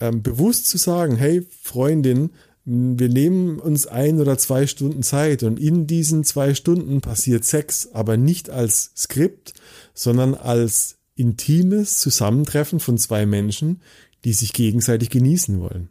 ähm, 0.00 0.22
bewusst 0.22 0.66
zu 0.66 0.78
sagen, 0.78 1.16
hey 1.16 1.46
Freundin, 1.62 2.30
wir 2.66 3.10
nehmen 3.10 3.58
uns 3.58 3.86
ein 3.86 4.20
oder 4.20 4.38
zwei 4.38 4.66
Stunden 4.66 5.02
Zeit 5.02 5.42
und 5.42 5.60
in 5.60 5.86
diesen 5.86 6.24
zwei 6.24 6.54
Stunden 6.54 7.02
passiert 7.02 7.44
Sex, 7.44 7.90
aber 7.92 8.16
nicht 8.16 8.48
als 8.48 8.92
Skript, 8.96 9.52
sondern 9.92 10.34
als 10.34 10.96
intimes 11.14 12.00
Zusammentreffen 12.00 12.80
von 12.80 12.96
zwei 12.96 13.26
Menschen, 13.26 13.82
die 14.24 14.32
sich 14.32 14.54
gegenseitig 14.54 15.10
genießen 15.10 15.60
wollen. 15.60 15.88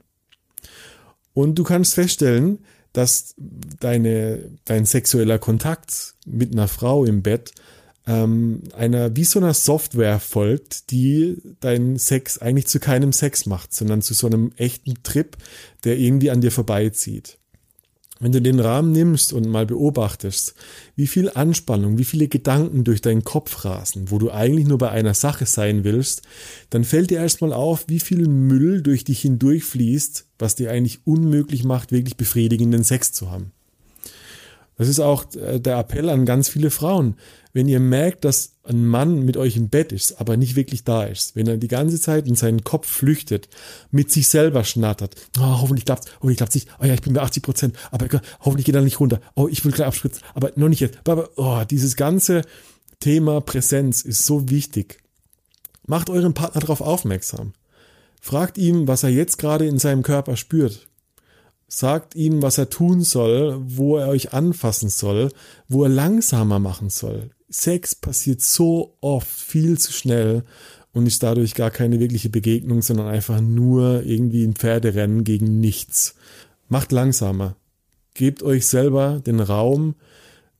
Und 1.33 1.55
du 1.55 1.63
kannst 1.63 1.93
feststellen, 1.93 2.59
dass 2.91 3.35
deine, 3.79 4.51
dein 4.65 4.85
sexueller 4.85 5.39
Kontakt 5.39 6.15
mit 6.25 6.53
einer 6.53 6.67
Frau 6.67 7.05
im 7.05 7.21
Bett 7.21 7.53
ähm, 8.05 8.63
einer 8.75 9.15
wie 9.15 9.23
so 9.23 9.39
einer 9.39 9.53
Software 9.53 10.19
folgt, 10.19 10.91
die 10.91 11.37
deinen 11.59 11.97
Sex 11.97 12.37
eigentlich 12.37 12.67
zu 12.67 12.79
keinem 12.79 13.13
Sex 13.13 13.45
macht, 13.45 13.73
sondern 13.73 14.01
zu 14.01 14.13
so 14.13 14.27
einem 14.27 14.51
echten 14.57 15.03
Trip, 15.03 15.37
der 15.83 15.97
irgendwie 15.97 16.31
an 16.31 16.41
dir 16.41 16.51
vorbeizieht. 16.51 17.37
Wenn 18.19 18.31
du 18.31 18.41
den 18.41 18.59
Rahmen 18.59 18.91
nimmst 18.93 19.33
und 19.33 19.49
mal 19.49 19.65
beobachtest, 19.65 20.55
wie 20.95 21.07
viel 21.07 21.29
Anspannung, 21.29 21.97
wie 21.97 22.05
viele 22.05 22.29
Gedanken 22.29 22.85
durch 22.85 23.01
deinen 23.01 23.23
Kopf 23.23 23.65
rasen, 23.65 24.11
wo 24.11 24.19
du 24.19 24.31
eigentlich 24.31 24.65
nur 24.67 24.77
bei 24.77 24.89
einer 24.89 25.13
Sache 25.13 25.45
sein 25.45 25.83
willst, 25.83 26.21
dann 26.69 26.85
fällt 26.85 27.09
dir 27.09 27.17
erstmal 27.17 27.51
auf, 27.51 27.85
wie 27.87 27.99
viel 27.99 28.27
Müll 28.27 28.81
durch 28.81 29.03
dich 29.03 29.21
hindurchfließt, 29.21 30.25
was 30.39 30.55
dir 30.55 30.71
eigentlich 30.71 31.05
unmöglich 31.05 31.65
macht, 31.65 31.91
wirklich 31.91 32.15
befriedigenden 32.15 32.83
Sex 32.83 33.11
zu 33.11 33.29
haben. 33.29 33.51
Das 34.77 34.87
ist 34.87 34.99
auch 34.99 35.25
äh, 35.35 35.59
der 35.59 35.77
Appell 35.77 36.09
an 36.09 36.25
ganz 36.25 36.49
viele 36.49 36.71
Frauen. 36.71 37.15
Wenn 37.53 37.67
ihr 37.67 37.79
merkt, 37.79 38.25
dass 38.25 38.53
ein 38.63 38.85
Mann 38.85 39.23
mit 39.23 39.37
euch 39.37 39.55
im 39.55 39.69
Bett 39.69 39.91
ist, 39.91 40.19
aber 40.19 40.37
nicht 40.37 40.55
wirklich 40.55 40.83
da 40.83 41.03
ist, 41.03 41.35
wenn 41.35 41.47
er 41.47 41.57
die 41.57 41.67
ganze 41.67 41.99
Zeit 41.99 42.25
in 42.27 42.35
seinen 42.35 42.63
Kopf 42.63 42.87
flüchtet, 42.87 43.49
mit 43.91 44.11
sich 44.11 44.27
selber 44.27 44.63
schnattert, 44.63 45.15
oh, 45.37 45.61
hoffentlich 45.61 45.85
klappt's, 45.85 46.07
hoffentlich 46.15 46.37
klappt's 46.37 46.55
nicht, 46.55 46.69
oh 46.79 46.85
ja, 46.85 46.93
ich 46.93 47.01
bin 47.01 47.13
bei 47.13 47.21
80 47.21 47.43
Prozent, 47.43 47.77
aber 47.91 48.07
hoffentlich 48.39 48.65
geht 48.65 48.75
er 48.75 48.81
nicht 48.81 48.99
runter, 48.99 49.19
oh, 49.35 49.47
ich 49.47 49.63
will 49.63 49.71
gleich 49.71 49.87
abspritzen, 49.87 50.23
aber 50.33 50.51
noch 50.55 50.69
nicht 50.69 50.79
jetzt, 50.79 50.97
aber, 51.07 51.29
oh, 51.35 51.63
dieses 51.69 51.95
ganze 51.95 52.41
Thema 52.99 53.41
Präsenz 53.41 54.01
ist 54.01 54.25
so 54.25 54.49
wichtig. 54.49 55.03
Macht 55.85 56.09
euren 56.09 56.33
Partner 56.33 56.61
darauf 56.61 56.79
aufmerksam. 56.79 57.53
Fragt 58.21 58.57
ihm, 58.57 58.87
was 58.87 59.03
er 59.03 59.09
jetzt 59.09 59.37
gerade 59.37 59.67
in 59.67 59.77
seinem 59.77 60.01
Körper 60.01 60.37
spürt. 60.37 60.87
Sagt 61.75 62.13
ihm, 62.13 62.43
was 62.43 62.59
er 62.59 62.69
tun 62.69 63.01
soll, 63.01 63.59
wo 63.65 63.97
er 63.97 64.07
euch 64.07 64.31
anfassen 64.31 64.89
soll, 64.89 65.29
wo 65.67 65.81
er 65.81 65.89
langsamer 65.89 66.59
machen 66.59 66.91
soll. 66.91 67.31
Sex 67.49 67.95
passiert 67.95 68.41
so 68.41 68.95
oft 69.01 69.27
viel 69.27 69.79
zu 69.79 69.91
schnell 69.91 70.43
und 70.91 71.07
ist 71.07 71.23
dadurch 71.23 71.55
gar 71.55 71.71
keine 71.71 71.99
wirkliche 71.99 72.29
Begegnung, 72.29 72.83
sondern 72.83 73.07
einfach 73.07 73.41
nur 73.41 74.03
irgendwie 74.03 74.43
ein 74.43 74.53
Pferderennen 74.53 75.23
gegen 75.23 75.59
nichts. 75.61 76.13
Macht 76.69 76.91
langsamer. 76.91 77.55
Gebt 78.13 78.43
euch 78.43 78.67
selber 78.67 79.19
den 79.25 79.39
Raum 79.39 79.95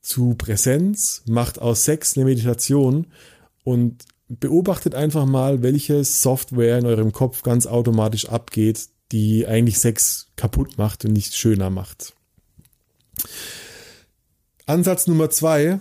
zu 0.01 0.33
Präsenz, 0.33 1.21
macht 1.27 1.59
aus 1.59 1.83
Sex 1.83 2.17
eine 2.17 2.25
Meditation 2.25 3.05
und 3.63 4.03
beobachtet 4.29 4.95
einfach 4.95 5.27
mal, 5.27 5.61
welche 5.61 6.03
Software 6.03 6.79
in 6.79 6.87
eurem 6.87 7.11
Kopf 7.11 7.43
ganz 7.43 7.67
automatisch 7.67 8.29
abgeht, 8.29 8.89
die 9.13 9.45
eigentlich 9.47 9.77
Sex 9.77 10.27
kaputt 10.35 10.79
macht 10.79 11.05
und 11.05 11.13
nicht 11.13 11.35
schöner 11.35 11.69
macht. 11.69 12.13
Ansatz 14.65 15.05
Nummer 15.05 15.29
zwei, 15.29 15.79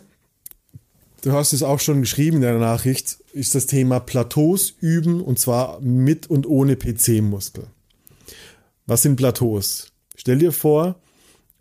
du 1.22 1.32
hast 1.32 1.54
es 1.54 1.62
auch 1.62 1.80
schon 1.80 2.02
geschrieben 2.02 2.36
in 2.36 2.42
deiner 2.42 2.58
Nachricht, 2.58 3.18
ist 3.32 3.54
das 3.54 3.66
Thema 3.66 4.00
Plateaus 4.00 4.74
üben 4.80 5.22
und 5.22 5.38
zwar 5.38 5.80
mit 5.80 6.28
und 6.28 6.46
ohne 6.46 6.76
PC-Muskel. 6.76 7.64
Was 8.84 9.00
sind 9.00 9.16
Plateaus? 9.16 9.92
Stell 10.14 10.38
dir 10.38 10.52
vor, 10.52 10.96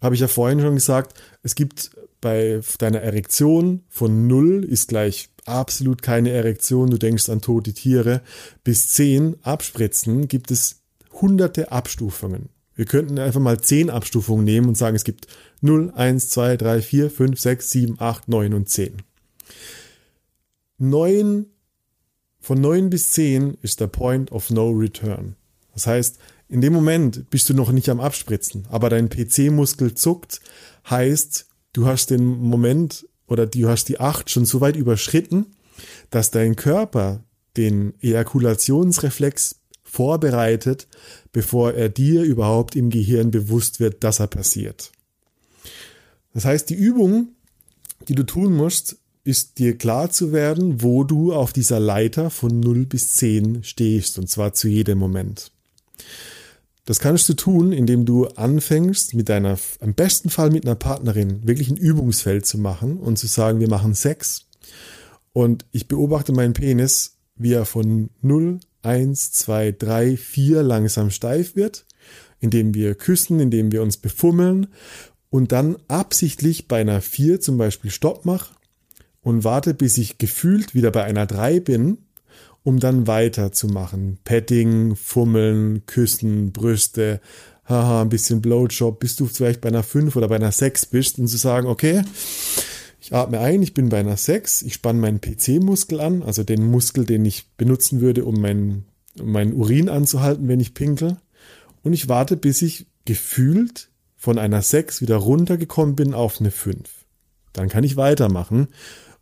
habe 0.02 0.16
ich 0.16 0.22
ja 0.22 0.28
vorhin 0.28 0.60
schon 0.60 0.76
gesagt, 0.76 1.18
es 1.42 1.56
gibt 1.56 1.92
bei 2.20 2.60
deiner 2.80 3.00
Erektion 3.00 3.84
von 3.88 4.28
0 4.28 4.66
ist 4.66 4.90
gleich 4.90 5.30
absolut 5.46 6.02
keine 6.02 6.32
Erektion, 6.32 6.90
du 6.90 6.98
denkst 6.98 7.30
an 7.30 7.42
tote 7.42 7.72
Tiere, 7.74 8.22
bis 8.66 8.90
10 8.90 9.38
abspritzen 9.42 10.28
gibt 10.28 10.52
es 10.52 10.81
hunderte 11.22 11.72
Abstufungen. 11.72 12.50
Wir 12.76 12.86
könnten 12.86 13.20
einfach 13.20 13.40
mal 13.40 13.60
zehn 13.60 13.90
Abstufungen 13.90 14.46
nehmen 14.46 14.68
und 14.68 14.78
sagen, 14.78 14.96
es 14.96 15.04
gibt 15.04 15.28
0, 15.62 15.92
1, 15.96 16.30
2, 16.30 16.58
3, 16.58 16.82
4, 16.82 17.12
5, 17.12 17.40
6, 17.40 17.70
7, 17.70 17.96
8, 18.00 18.28
9 18.28 18.54
und 18.54 18.70
10. 18.70 18.98
9, 20.78 21.46
von 22.40 22.60
9 22.60 22.90
bis 22.90 23.12
10 23.12 23.56
ist 23.62 23.80
der 23.80 23.88
Point 23.88 24.32
of 24.32 24.50
No 24.50 24.72
Return. 24.72 25.36
Das 25.74 25.86
heißt, 25.86 26.18
in 26.50 26.62
dem 26.62 26.74
Moment 26.74 27.30
bist 27.30 27.50
du 27.50 27.54
noch 27.54 27.72
nicht 27.72 27.88
am 27.88 28.00
Abspritzen, 28.00 28.66
aber 28.70 28.90
dein 28.90 29.10
PC-Muskel 29.10 29.94
zuckt, 29.94 30.42
heißt, 30.90 31.48
du 31.74 31.86
hast 31.86 32.10
den 32.10 32.26
Moment 32.26 33.08
oder 33.28 33.46
du 33.46 33.70
hast 33.70 33.86
die 33.86 34.00
8 34.00 34.30
schon 34.30 34.46
so 34.46 34.60
weit 34.60 34.76
überschritten, 34.76 35.46
dass 36.10 36.32
dein 36.32 36.56
Körper 36.56 37.24
den 37.56 37.94
Ejakulationsreflex 38.02 39.61
vorbereitet, 39.92 40.88
bevor 41.32 41.74
er 41.74 41.90
dir 41.90 42.24
überhaupt 42.24 42.76
im 42.76 42.90
Gehirn 42.90 43.32
bewusst 43.32 43.80
wird, 43.80 44.04
dass 44.04 44.20
er 44.20 44.28
passiert. 44.28 44.92
Das 46.34 46.46
heißt, 46.46 46.70
die 46.70 46.76
Übung 46.76 47.30
die 48.08 48.16
du 48.16 48.24
tun 48.24 48.56
musst, 48.56 48.98
ist 49.24 49.60
dir 49.60 49.78
klar 49.78 50.10
zu 50.10 50.32
werden, 50.32 50.82
wo 50.82 51.04
du 51.04 51.34
auf 51.34 51.54
dieser 51.54 51.80
Leiter 51.80 52.30
von 52.30 52.60
0 52.60 52.86
bis 52.86 53.14
10 53.14 53.64
stehst, 53.64 54.18
und 54.18 54.30
zwar 54.30 54.54
zu 54.54 54.68
jedem 54.68 54.98
Moment. 54.98 55.52
Das 56.86 57.00
kannst 57.00 57.30
du 57.30 57.36
tun, 57.36 57.72
indem 57.72 58.06
du 58.06 58.26
anfängst, 58.26 59.14
mit 59.14 59.30
deiner, 59.30 59.60
am 59.80 59.94
besten 59.94 60.30
Fall 60.30 60.50
mit 60.50 60.66
einer 60.66 60.76
Partnerin, 60.76 61.46
wirklich 61.46 61.70
ein 61.70 61.78
Übungsfeld 61.78 62.48
zu 62.48 62.58
machen 62.58 62.98
und 62.98 63.20
zu 63.20 63.28
sagen, 63.28 63.60
wir 63.60 63.70
machen 63.70 63.94
Sex. 63.94 64.48
Und 65.34 65.66
ich 65.72 65.88
beobachte 65.88 66.34
meinen 66.34 66.54
Penis, 66.54 67.18
wie 67.36 67.54
er 67.54 67.66
von 67.66 68.10
0, 68.22 68.60
1, 68.84 69.32
2, 69.32 69.72
3, 69.74 70.18
4 70.18 70.64
langsam 70.64 71.10
steif 71.10 71.56
wird, 71.56 71.86
indem 72.40 72.74
wir 72.74 72.96
küssen, 72.96 73.40
indem 73.40 73.72
wir 73.72 73.82
uns 73.82 73.98
befummeln 73.98 74.68
und 75.30 75.52
dann 75.52 75.78
absichtlich 75.88 76.68
bei 76.68 76.82
einer 76.82 77.02
4 77.02 77.40
zum 77.40 77.58
Beispiel 77.58 77.92
Stopp 77.92 78.26
mache 78.26 78.54
und 79.22 79.44
warte, 79.44 79.74
bis 79.74 79.98
ich 79.98 80.18
gefühlt 80.18 80.76
wieder 80.76 80.92
bei 80.92 81.04
einer 81.04 81.26
3 81.26 81.60
bin, 81.60 82.00
um 82.64 82.80
dann 82.80 83.08
weiterzumachen. 83.08 84.20
Petting, 84.24 84.96
Fummeln, 84.96 85.86
Küssen, 85.86 86.52
Brüste, 86.52 87.22
haha, 87.66 88.02
ein 88.02 88.10
bisschen 88.10 88.42
Blowjob, 88.42 89.00
bis 89.00 89.16
du 89.16 89.26
vielleicht 89.26 89.62
bei 89.62 89.70
einer 89.70 89.84
5 89.84 90.16
oder 90.16 90.28
bei 90.28 90.36
einer 90.36 90.52
6 90.52 90.88
bist 90.88 91.20
und 91.20 91.28
zu 91.28 91.38
sagen, 91.38 91.68
okay, 91.68 92.04
ich 93.02 93.14
atme 93.14 93.40
ein, 93.40 93.64
ich 93.64 93.74
bin 93.74 93.90
bei 93.90 94.00
einer 94.00 94.16
6, 94.16 94.62
ich 94.62 94.76
spanne 94.76 95.00
meinen 95.00 95.22
PC-Muskel 95.22 96.00
an, 96.00 96.22
also 96.22 96.44
den 96.44 96.64
Muskel, 96.64 97.04
den 97.04 97.26
ich 97.26 97.50
benutzen 97.58 98.00
würde, 98.00 98.24
um 98.26 98.40
meinen, 98.40 98.86
um 99.20 99.32
meinen 99.32 99.54
Urin 99.54 99.90
anzuhalten, 99.90 100.48
wenn 100.48 100.60
ich 100.60 100.76
pinkel. 100.76 101.18
Und 101.82 101.94
ich 101.94 102.10
warte, 102.10 102.38
bis 102.38 102.62
ich 102.62 102.86
gefühlt 103.06 103.90
von 104.18 104.38
einer 104.38 104.62
6 104.62 105.02
wieder 105.02 105.16
runtergekommen 105.16 105.96
bin 105.96 106.14
auf 106.14 106.40
eine 106.40 106.52
5. 106.52 106.88
Dann 107.54 107.70
kann 107.70 107.84
ich 107.84 107.98
weitermachen 107.98 108.68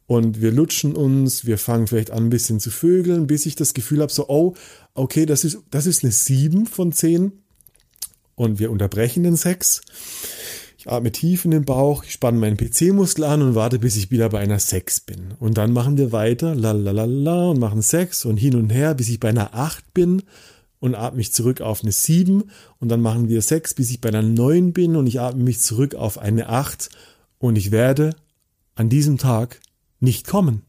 und 0.08 0.42
wir 0.42 0.52
lutschen 0.52 0.94
uns, 0.94 1.46
wir 1.46 1.58
fangen 1.58 1.88
vielleicht 1.88 2.12
an 2.12 2.26
ein 2.26 2.30
bisschen 2.30 2.60
zu 2.60 2.72
vögeln, 2.72 3.28
bis 3.28 3.46
ich 3.46 3.56
das 3.56 3.74
Gefühl 3.74 4.02
habe, 4.02 4.12
so, 4.12 4.28
oh, 4.28 4.56
okay, 4.94 5.26
das 5.26 5.46
ist, 5.46 5.60
das 5.72 5.86
ist 5.86 6.04
eine 6.04 6.12
7 6.12 6.66
von 6.66 6.92
10 6.92 7.32
und 8.36 8.60
wir 8.60 8.72
unterbrechen 8.72 9.24
den 9.24 9.38
Sex. 9.38 9.82
Ich 10.80 10.90
atme 10.90 11.12
tief 11.12 11.44
in 11.44 11.52
den 11.52 11.66
Bauch, 11.66 12.06
ich 12.06 12.14
spanne 12.14 12.40
meinen 12.40 12.56
PC-Muskel 12.56 13.26
an 13.26 13.42
und 13.42 13.54
warte, 13.54 13.80
bis 13.80 13.98
ich 13.98 14.12
wieder 14.12 14.30
bei 14.30 14.40
einer 14.40 14.60
6 14.60 15.02
bin. 15.02 15.34
Und 15.38 15.58
dann 15.58 15.74
machen 15.74 15.98
wir 15.98 16.14
weiter, 16.14 16.56
la 16.56 16.72
la 16.72 16.92
la 16.92 17.04
la, 17.04 17.50
und 17.50 17.60
machen 17.60 17.82
Sex 17.82 18.24
und 18.24 18.38
hin 18.38 18.56
und 18.56 18.70
her, 18.70 18.96
bis 18.96 19.10
ich 19.10 19.20
bei 19.20 19.28
einer 19.28 19.54
8 19.54 19.94
bin 19.94 20.24
und 20.80 20.96
atme 20.96 21.18
mich 21.18 21.34
zurück 21.34 21.60
auf 21.60 21.84
eine 21.84 21.92
7 21.92 22.46
und 22.80 22.88
dann 22.88 23.02
machen 23.02 23.28
wir 23.28 23.42
Sex, 23.42 23.74
bis 23.74 23.92
ich 23.92 24.00
bei 24.00 24.08
einer 24.08 24.22
9 24.22 24.72
bin 24.72 24.96
und 24.96 25.06
ich 25.06 25.20
atme 25.20 25.44
mich 25.44 25.60
zurück 25.60 25.96
auf 25.96 26.18
eine 26.18 26.48
8 26.48 26.90
und 27.40 27.58
ich 27.58 27.72
werde 27.72 28.12
an 28.76 28.88
diesem 28.88 29.18
Tag 29.18 29.60
nicht 30.00 30.28
kommen. 30.28 30.62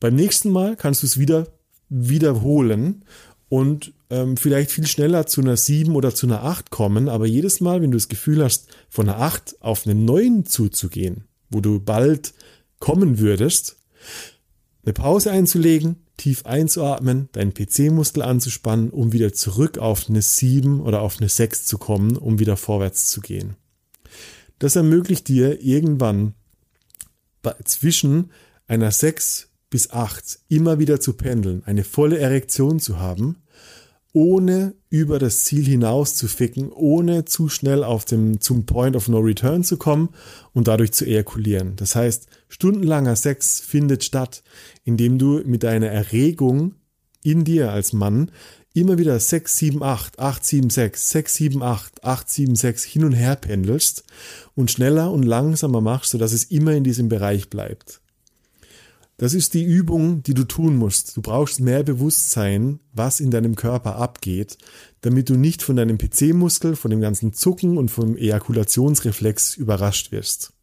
Beim 0.00 0.16
nächsten 0.16 0.50
Mal 0.50 0.74
kannst 0.74 1.04
du 1.04 1.06
es 1.06 1.16
wieder 1.20 1.46
wiederholen 1.88 3.04
und 3.50 3.92
ähm, 4.10 4.36
vielleicht 4.36 4.70
viel 4.70 4.86
schneller 4.86 5.26
zu 5.26 5.40
einer 5.42 5.56
7 5.56 5.94
oder 5.96 6.14
zu 6.14 6.26
einer 6.26 6.44
8 6.44 6.70
kommen, 6.70 7.08
aber 7.08 7.26
jedes 7.26 7.60
Mal, 7.60 7.82
wenn 7.82 7.90
du 7.90 7.96
das 7.96 8.08
Gefühl 8.08 8.42
hast, 8.42 8.68
von 8.88 9.08
einer 9.08 9.18
8 9.18 9.60
auf 9.60 9.86
eine 9.86 9.96
9 9.96 10.46
zuzugehen, 10.46 11.24
wo 11.50 11.60
du 11.60 11.80
bald 11.80 12.32
kommen 12.78 13.18
würdest, 13.18 13.76
eine 14.84 14.92
Pause 14.92 15.32
einzulegen, 15.32 15.96
tief 16.16 16.46
einzuatmen, 16.46 17.28
deinen 17.32 17.52
PC-Muskel 17.52 18.22
anzuspannen, 18.22 18.90
um 18.90 19.12
wieder 19.12 19.32
zurück 19.32 19.78
auf 19.78 20.08
eine 20.08 20.22
7 20.22 20.80
oder 20.80 21.02
auf 21.02 21.18
eine 21.18 21.28
6 21.28 21.66
zu 21.66 21.76
kommen, 21.76 22.16
um 22.16 22.38
wieder 22.38 22.56
vorwärts 22.56 23.08
zu 23.08 23.20
gehen. 23.20 23.56
Das 24.60 24.76
ermöglicht 24.76 25.26
dir 25.26 25.60
irgendwann 25.60 26.34
zwischen 27.64 28.30
einer 28.68 28.92
6 28.92 29.49
bis 29.70 29.90
8 29.90 30.40
immer 30.48 30.78
wieder 30.78 31.00
zu 31.00 31.14
pendeln, 31.14 31.62
eine 31.64 31.84
volle 31.84 32.18
Erektion 32.18 32.80
zu 32.80 32.98
haben, 32.98 33.36
ohne 34.12 34.74
über 34.88 35.20
das 35.20 35.44
Ziel 35.44 35.64
hinaus 35.64 36.16
zu 36.16 36.26
ficken, 36.26 36.70
ohne 36.72 37.24
zu 37.24 37.48
schnell 37.48 37.84
auf 37.84 38.04
dem, 38.04 38.40
zum 38.40 38.66
Point 38.66 38.96
of 38.96 39.08
No 39.08 39.18
Return 39.20 39.62
zu 39.62 39.76
kommen 39.76 40.10
und 40.52 40.66
dadurch 40.66 40.92
zu 40.92 41.04
ejakulieren. 41.06 41.76
Das 41.76 41.94
heißt, 41.94 42.26
stundenlanger 42.48 43.14
Sex 43.14 43.60
findet 43.60 44.02
statt, 44.02 44.42
indem 44.84 45.18
du 45.18 45.40
mit 45.44 45.62
deiner 45.62 45.86
Erregung 45.86 46.74
in 47.22 47.44
dir 47.44 47.70
als 47.70 47.92
Mann 47.92 48.32
immer 48.74 48.98
wieder 48.98 49.18
6, 49.18 49.56
7, 49.56 49.82
8, 49.82 50.18
8, 50.18 50.44
7, 50.44 50.70
6, 50.70 51.10
6, 51.10 51.34
7, 51.34 51.62
8, 51.62 52.04
8, 52.04 52.30
7, 52.30 52.56
6 52.56 52.84
hin 52.84 53.04
und 53.04 53.12
her 53.12 53.36
pendelst 53.36 54.04
und 54.54 54.70
schneller 54.70 55.12
und 55.12 55.22
langsamer 55.22 55.80
machst, 55.80 56.10
sodass 56.10 56.32
es 56.32 56.44
immer 56.44 56.72
in 56.72 56.84
diesem 56.84 57.08
Bereich 57.08 57.50
bleibt. 57.50 58.00
Das 59.20 59.34
ist 59.34 59.52
die 59.52 59.64
Übung, 59.64 60.22
die 60.22 60.32
du 60.32 60.44
tun 60.44 60.76
musst. 60.76 61.14
Du 61.14 61.20
brauchst 61.20 61.60
mehr 61.60 61.82
Bewusstsein, 61.82 62.80
was 62.94 63.20
in 63.20 63.30
deinem 63.30 63.54
Körper 63.54 63.96
abgeht, 63.96 64.56
damit 65.02 65.28
du 65.28 65.34
nicht 65.34 65.62
von 65.62 65.76
deinem 65.76 65.98
PC-Muskel, 65.98 66.74
von 66.74 66.90
dem 66.90 67.02
ganzen 67.02 67.34
Zucken 67.34 67.76
und 67.76 67.90
vom 67.90 68.16
Ejakulationsreflex 68.16 69.58
überrascht 69.58 70.10
wirst. 70.10 70.54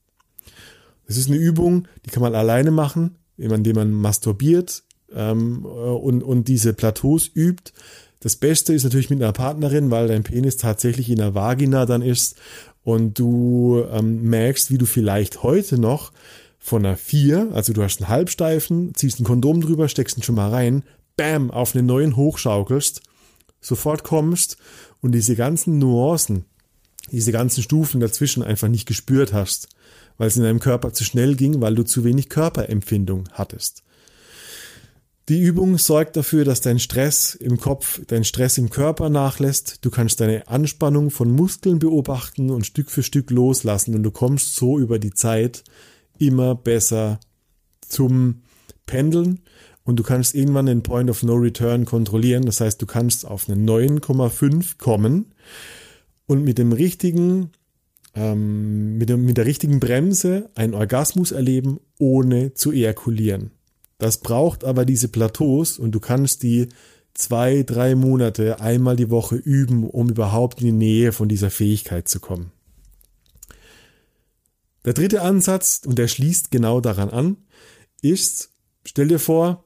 Das 1.06 1.18
ist 1.18 1.28
eine 1.28 1.38
Übung, 1.38 1.88
die 2.04 2.10
kann 2.10 2.24
man 2.24 2.34
alleine 2.34 2.72
machen, 2.72 3.20
indem 3.38 3.76
man 3.76 3.92
masturbiert, 3.92 4.82
ähm, 5.14 5.64
und, 5.64 6.24
und 6.24 6.48
diese 6.48 6.74
Plateaus 6.74 7.30
übt. 7.36 7.74
Das 8.22 8.38
Beste 8.38 8.74
ist 8.74 8.86
natürlich 8.86 9.12
mit 9.12 9.22
einer 9.22 9.34
Partnerin, 9.34 9.92
weil 9.92 10.08
dein 10.08 10.24
Penis 10.24 10.58
tatsächlich 10.58 11.12
in 11.12 11.18
der 11.18 11.36
Vagina 11.36 11.86
dann 11.86 12.02
ist 12.02 12.38
und 12.84 13.20
du 13.20 13.84
ähm, 13.92 14.24
merkst, 14.24 14.72
wie 14.72 14.80
du 14.80 14.88
vielleicht 14.88 15.44
heute 15.44 15.78
noch 15.78 16.12
von 16.68 16.86
einer 16.86 16.98
4, 16.98 17.52
also 17.54 17.72
du 17.72 17.82
hast 17.82 18.02
einen 18.02 18.10
Halbsteifen, 18.10 18.94
ziehst 18.94 19.22
ein 19.22 19.24
Kondom 19.24 19.62
drüber, 19.62 19.88
steckst 19.88 20.18
ihn 20.18 20.24
schon 20.24 20.36
mal 20.36 20.50
rein, 20.50 20.84
bam, 21.16 21.50
auf 21.50 21.74
einen 21.74 21.88
neuen 21.88 22.18
hochschaukelst, 22.18 23.02
sofort 23.62 24.04
kommst 24.04 24.58
und 25.00 25.14
diese 25.14 25.38
ganzen 25.38 25.80
Nuancen, 25.80 26.44
diese 27.10 27.32
ganzen 27.32 27.64
Stufen 27.64 28.02
dazwischen 28.02 28.44
einfach 28.44 28.68
nicht 28.68 28.86
gespürt 28.86 29.32
hast, 29.32 29.70
weil 30.18 30.28
es 30.28 30.36
in 30.36 30.44
deinem 30.44 30.60
Körper 30.60 30.92
zu 30.92 31.06
schnell 31.06 31.36
ging, 31.36 31.62
weil 31.62 31.74
du 31.74 31.84
zu 31.84 32.04
wenig 32.04 32.28
Körperempfindung 32.28 33.30
hattest. 33.32 33.84
Die 35.30 35.42
Übung 35.42 35.78
sorgt 35.78 36.18
dafür, 36.18 36.44
dass 36.44 36.60
dein 36.60 36.80
Stress 36.80 37.34
im 37.36 37.62
Kopf, 37.62 38.02
dein 38.08 38.26
Stress 38.26 38.58
im 38.58 38.70
Körper 38.70 39.10
nachlässt. 39.10 39.86
Du 39.86 39.90
kannst 39.90 40.20
deine 40.20 40.48
Anspannung 40.50 41.12
von 41.12 41.32
Muskeln 41.32 41.80
beobachten 41.80 42.50
und 42.50 42.66
Stück 42.66 42.92
für 42.92 43.04
Stück 43.04 43.30
loslassen 43.32 43.96
und 43.96 44.04
du 44.04 44.12
kommst 44.12 44.56
so 44.56 44.80
über 44.80 45.00
die 45.00 45.14
Zeit 45.14 45.64
immer 46.20 46.56
besser 46.56 47.20
zum 47.82 48.42
Pendeln 48.86 49.42
und 49.84 49.98
du 49.98 50.04
kannst 50.04 50.36
irgendwann 50.36 50.66
den 50.66 50.84
Point 50.84 51.10
of 51.10 51.24
No 51.24 51.36
Return 51.36 51.86
kontrollieren. 51.86 52.46
Das 52.46 52.60
heißt, 52.60 52.82
du 52.82 52.86
kannst 52.86 53.26
auf 53.26 53.50
eine 53.50 53.62
9,5 53.62 54.78
kommen 54.78 55.34
und 56.26 56.44
mit 56.44 56.58
dem 56.58 56.74
richtigen, 56.74 57.52
ähm, 58.14 58.98
mit, 58.98 59.10
dem, 59.10 59.26
mit 59.26 59.38
der 59.38 59.46
richtigen 59.46 59.80
Bremse 59.80 60.50
einen 60.56 60.74
Orgasmus 60.74 61.32
erleben, 61.32 61.80
ohne 62.00 62.54
zu 62.54 62.72
ejakulieren. 62.72 63.52
Das 63.98 64.18
braucht 64.18 64.64
aber 64.64 64.86
diese 64.86 65.08
Plateaus 65.08 65.80
und 65.80 65.92
du 65.92 66.00
kannst 66.00 66.44
die 66.44 66.68
zwei, 67.14 67.64
drei 67.64 67.96
Monate 67.96 68.60
einmal 68.60 68.96
die 68.96 69.10
Woche 69.10 69.38
üben, 69.38 69.90
um 69.90 70.10
überhaupt 70.10 70.60
in 70.60 70.68
die 70.68 70.72
Nähe 70.74 71.12
von 71.14 71.30
dieser 71.30 71.50
Fähigkeit 71.50 72.08
zu 72.08 72.20
kommen. 72.20 72.52
Der 74.86 74.94
dritte 74.94 75.22
Ansatz, 75.22 75.82
und 75.86 75.98
der 75.98 76.08
schließt 76.08 76.52
genau 76.52 76.82
daran 76.82 77.10
an, 77.10 77.38
ist, 78.02 78.50
stell 78.86 79.08
dir 79.08 79.20
vor, 79.20 79.64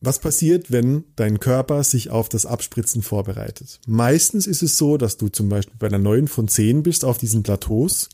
was 0.00 0.18
passiert, 0.18 0.72
wenn 0.72 1.04
dein 1.14 1.38
Körper 1.38 1.84
sich 1.84 2.10
auf 2.10 2.28
das 2.28 2.44
Abspritzen 2.44 3.02
vorbereitet? 3.02 3.80
Meistens 3.86 4.48
ist 4.48 4.62
es 4.62 4.76
so, 4.76 4.96
dass 4.96 5.16
du 5.16 5.28
zum 5.28 5.48
Beispiel 5.48 5.76
bei 5.78 5.86
einer 5.86 5.98
9 5.98 6.26
von 6.26 6.48
10 6.48 6.82
bist 6.82 7.04
auf 7.04 7.18
diesen 7.18 7.44
Plateaus 7.44 8.08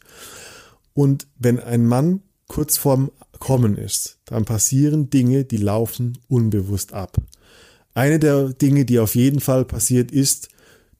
und 0.92 1.26
wenn 1.38 1.60
ein 1.60 1.86
Mann 1.86 2.22
kurz 2.46 2.76
vorm 2.76 3.10
Kommen 3.38 3.76
ist, 3.76 4.18
dann 4.24 4.44
passieren 4.44 5.10
Dinge, 5.10 5.44
die 5.44 5.58
laufen 5.58 6.18
unbewusst 6.26 6.92
ab. 6.92 7.16
Eine 7.94 8.18
der 8.18 8.48
Dinge, 8.48 8.84
die 8.84 8.98
auf 8.98 9.14
jeden 9.14 9.40
Fall 9.40 9.64
passiert, 9.64 10.10
ist, 10.10 10.48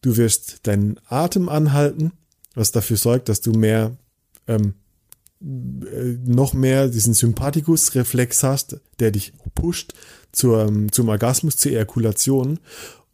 du 0.00 0.16
wirst 0.16 0.66
deinen 0.66 1.00
Atem 1.08 1.48
anhalten, 1.48 2.12
was 2.54 2.72
dafür 2.72 2.96
sorgt, 2.96 3.28
dass 3.28 3.40
du 3.40 3.52
mehr, 3.52 3.96
ähm, 4.46 4.68
äh, 4.68 4.72
noch 5.40 6.53
mehr 6.53 6.88
diesen 6.88 7.14
Sympathikus-Reflex 7.14 8.42
hast, 8.42 8.81
der 8.98 9.11
dich 9.11 9.33
pusht 9.55 9.94
zur, 10.33 10.70
zum 10.90 11.09
Orgasmus, 11.09 11.57
zur 11.57 11.72
Ejakulation. 11.72 12.59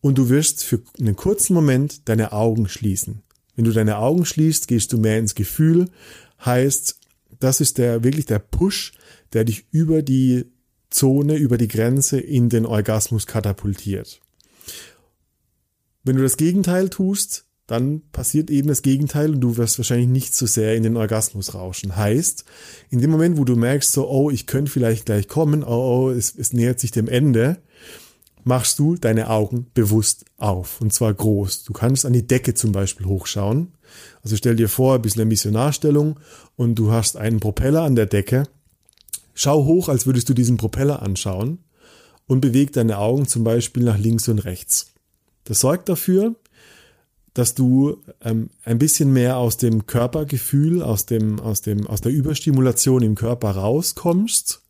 Und 0.00 0.18
du 0.18 0.28
wirst 0.28 0.64
für 0.64 0.82
einen 0.98 1.16
kurzen 1.16 1.54
Moment 1.54 2.08
deine 2.08 2.32
Augen 2.32 2.68
schließen. 2.68 3.22
Wenn 3.56 3.64
du 3.64 3.72
deine 3.72 3.98
Augen 3.98 4.24
schließt, 4.24 4.68
gehst 4.68 4.92
du 4.92 4.98
mehr 4.98 5.18
ins 5.18 5.34
Gefühl, 5.34 5.90
heißt, 6.44 6.98
das 7.40 7.60
ist 7.60 7.78
der 7.78 8.04
wirklich 8.04 8.26
der 8.26 8.38
Push, 8.38 8.92
der 9.32 9.44
dich 9.44 9.66
über 9.70 10.02
die 10.02 10.46
Zone, 10.90 11.36
über 11.36 11.58
die 11.58 11.68
Grenze 11.68 12.20
in 12.20 12.48
den 12.48 12.66
Orgasmus 12.66 13.26
katapultiert. 13.26 14.20
Wenn 16.04 16.16
du 16.16 16.22
das 16.22 16.36
Gegenteil 16.36 16.88
tust, 16.88 17.46
dann 17.66 18.02
passiert 18.12 18.50
eben 18.50 18.68
das 18.68 18.82
Gegenteil 18.82 19.30
und 19.30 19.40
du 19.40 19.56
wirst 19.56 19.78
wahrscheinlich 19.78 20.08
nicht 20.08 20.34
so 20.34 20.46
sehr 20.46 20.76
in 20.76 20.82
den 20.82 20.96
Orgasmus 20.96 21.54
rauschen. 21.54 21.96
Heißt, 21.96 22.44
in 22.90 23.00
dem 23.00 23.10
Moment, 23.10 23.38
wo 23.38 23.44
du 23.44 23.56
merkst, 23.56 23.92
so, 23.92 24.08
oh, 24.08 24.30
ich 24.30 24.46
könnte 24.46 24.70
vielleicht 24.70 25.06
gleich 25.06 25.28
kommen, 25.28 25.64
oh, 25.64 26.08
oh, 26.08 26.10
es, 26.10 26.34
es 26.36 26.52
nähert 26.52 26.78
sich 26.78 26.90
dem 26.90 27.08
Ende, 27.08 27.58
machst 28.44 28.78
du 28.78 28.96
deine 28.96 29.30
Augen 29.30 29.66
bewusst 29.72 30.26
auf 30.36 30.80
und 30.82 30.92
zwar 30.92 31.14
groß. 31.14 31.64
Du 31.64 31.72
kannst 31.72 32.04
an 32.04 32.12
die 32.12 32.26
Decke 32.26 32.52
zum 32.52 32.72
Beispiel 32.72 33.06
hochschauen. 33.06 33.72
Also 34.22 34.36
stell 34.36 34.56
dir 34.56 34.68
vor, 34.68 34.96
ein 34.96 35.02
bisschen 35.02 35.22
eine 35.22 35.28
Missionarstellung 35.30 36.20
und 36.56 36.74
du 36.74 36.90
hast 36.90 37.16
einen 37.16 37.40
Propeller 37.40 37.82
an 37.82 37.96
der 37.96 38.06
Decke. 38.06 38.44
Schau 39.32 39.64
hoch, 39.64 39.88
als 39.88 40.06
würdest 40.06 40.28
du 40.28 40.34
diesen 40.34 40.58
Propeller 40.58 41.00
anschauen 41.00 41.58
und 42.26 42.40
beweg 42.40 42.72
deine 42.72 42.98
Augen 42.98 43.26
zum 43.26 43.42
Beispiel 43.42 43.84
nach 43.84 43.98
links 43.98 44.28
und 44.28 44.40
rechts. 44.40 44.92
Das 45.44 45.60
sorgt 45.60 45.88
dafür, 45.88 46.36
dass 47.34 47.54
du 47.54 47.98
ähm, 48.22 48.48
ein 48.64 48.78
bisschen 48.78 49.12
mehr 49.12 49.36
aus 49.36 49.56
dem 49.56 49.86
Körpergefühl, 49.86 50.82
aus 50.82 51.04
dem, 51.04 51.40
aus 51.40 51.60
dem, 51.60 51.86
aus 51.86 52.00
der 52.00 52.12
Überstimulation 52.12 53.02
im 53.02 53.16
Körper 53.16 53.50
rauskommst 53.50 54.62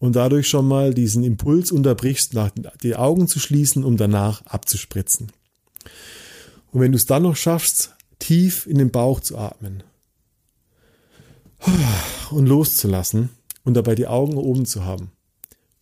und 0.00 0.16
dadurch 0.16 0.48
schon 0.48 0.66
mal 0.66 0.92
diesen 0.92 1.22
Impuls 1.22 1.70
unterbrichst, 1.70 2.34
nach, 2.34 2.50
die 2.82 2.96
Augen 2.96 3.28
zu 3.28 3.38
schließen, 3.38 3.84
um 3.84 3.96
danach 3.96 4.44
abzuspritzen. 4.46 5.30
Und 6.72 6.80
wenn 6.80 6.90
du 6.90 6.96
es 6.96 7.06
dann 7.06 7.22
noch 7.22 7.36
schaffst, 7.36 7.94
tief 8.18 8.66
in 8.66 8.78
den 8.78 8.90
Bauch 8.90 9.20
zu 9.20 9.38
atmen 9.38 9.84
und 12.30 12.46
loszulassen 12.46 13.30
und 13.62 13.74
dabei 13.74 13.94
die 13.94 14.08
Augen 14.08 14.36
oben 14.36 14.66
zu 14.66 14.84
haben, 14.84 15.12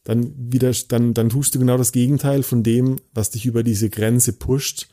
dann 0.05 0.35
wieder, 0.37 0.73
dann, 0.89 1.15
dann 1.15 1.31
tust 1.31 1.55
du 1.55 1.59
genau 1.59 1.79
das 1.79 1.93
Gegenteil 1.93 2.43
von 2.43 2.63
dem, 2.63 3.01
was 3.15 3.31
dich 3.31 3.47
über 3.47 3.63
diese 3.63 3.89
Grenze 3.89 4.35
pusht, 4.35 4.89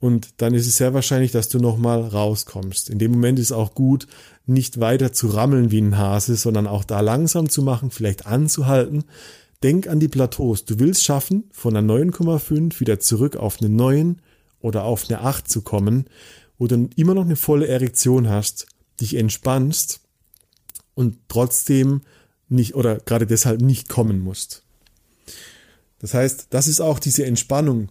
und 0.00 0.40
dann 0.40 0.54
ist 0.54 0.66
es 0.66 0.78
sehr 0.78 0.94
wahrscheinlich, 0.94 1.30
dass 1.30 1.50
du 1.50 1.58
nochmal 1.58 2.00
rauskommst. 2.00 2.88
In 2.88 2.98
dem 2.98 3.12
Moment 3.12 3.38
ist 3.38 3.52
auch 3.52 3.74
gut, 3.74 4.06
nicht 4.46 4.80
weiter 4.80 5.12
zu 5.12 5.28
rammeln 5.28 5.70
wie 5.70 5.80
ein 5.80 5.98
Hase, 5.98 6.36
sondern 6.36 6.66
auch 6.66 6.84
da 6.84 7.00
langsam 7.00 7.50
zu 7.50 7.62
machen, 7.62 7.90
vielleicht 7.90 8.26
anzuhalten. 8.26 9.04
Denk 9.62 9.88
an 9.88 10.00
die 10.00 10.08
Plateaus. 10.08 10.64
Du 10.64 10.78
willst 10.78 11.04
schaffen, 11.04 11.44
von 11.52 11.76
einer 11.76 11.92
9,5 11.92 12.80
wieder 12.80 12.98
zurück 12.98 13.36
auf 13.36 13.60
eine 13.60 13.68
9 13.68 14.22
oder 14.60 14.84
auf 14.84 15.04
eine 15.10 15.20
8 15.20 15.46
zu 15.50 15.60
kommen, 15.60 16.06
wo 16.58 16.66
du 16.66 16.88
immer 16.96 17.12
noch 17.12 17.24
eine 17.24 17.36
volle 17.36 17.68
Erektion 17.68 18.30
hast, 18.30 18.66
dich 19.02 19.16
entspannst 19.16 20.00
und 20.94 21.18
trotzdem 21.28 22.00
nicht 22.48 22.74
oder 22.74 22.96
gerade 22.96 23.26
deshalb 23.26 23.60
nicht 23.60 23.90
kommen 23.90 24.20
musst. 24.20 24.62
Das 25.98 26.14
heißt, 26.14 26.46
das 26.50 26.68
ist 26.68 26.80
auch 26.80 26.98
diese 26.98 27.26
Entspannung, 27.26 27.90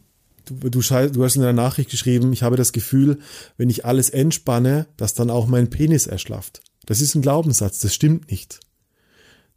du, 0.49 0.69
du, 0.69 1.23
hast 1.23 1.35
in 1.35 1.41
der 1.41 1.53
Nachricht 1.53 1.89
geschrieben, 1.89 2.33
ich 2.33 2.43
habe 2.43 2.55
das 2.55 2.71
Gefühl, 2.71 3.19
wenn 3.57 3.69
ich 3.69 3.85
alles 3.85 4.09
entspanne, 4.09 4.87
dass 4.97 5.13
dann 5.13 5.29
auch 5.29 5.47
mein 5.47 5.69
Penis 5.69 6.07
erschlafft. 6.07 6.61
Das 6.85 7.01
ist 7.01 7.15
ein 7.15 7.21
Glaubenssatz, 7.21 7.79
das 7.79 7.93
stimmt 7.93 8.31
nicht. 8.31 8.59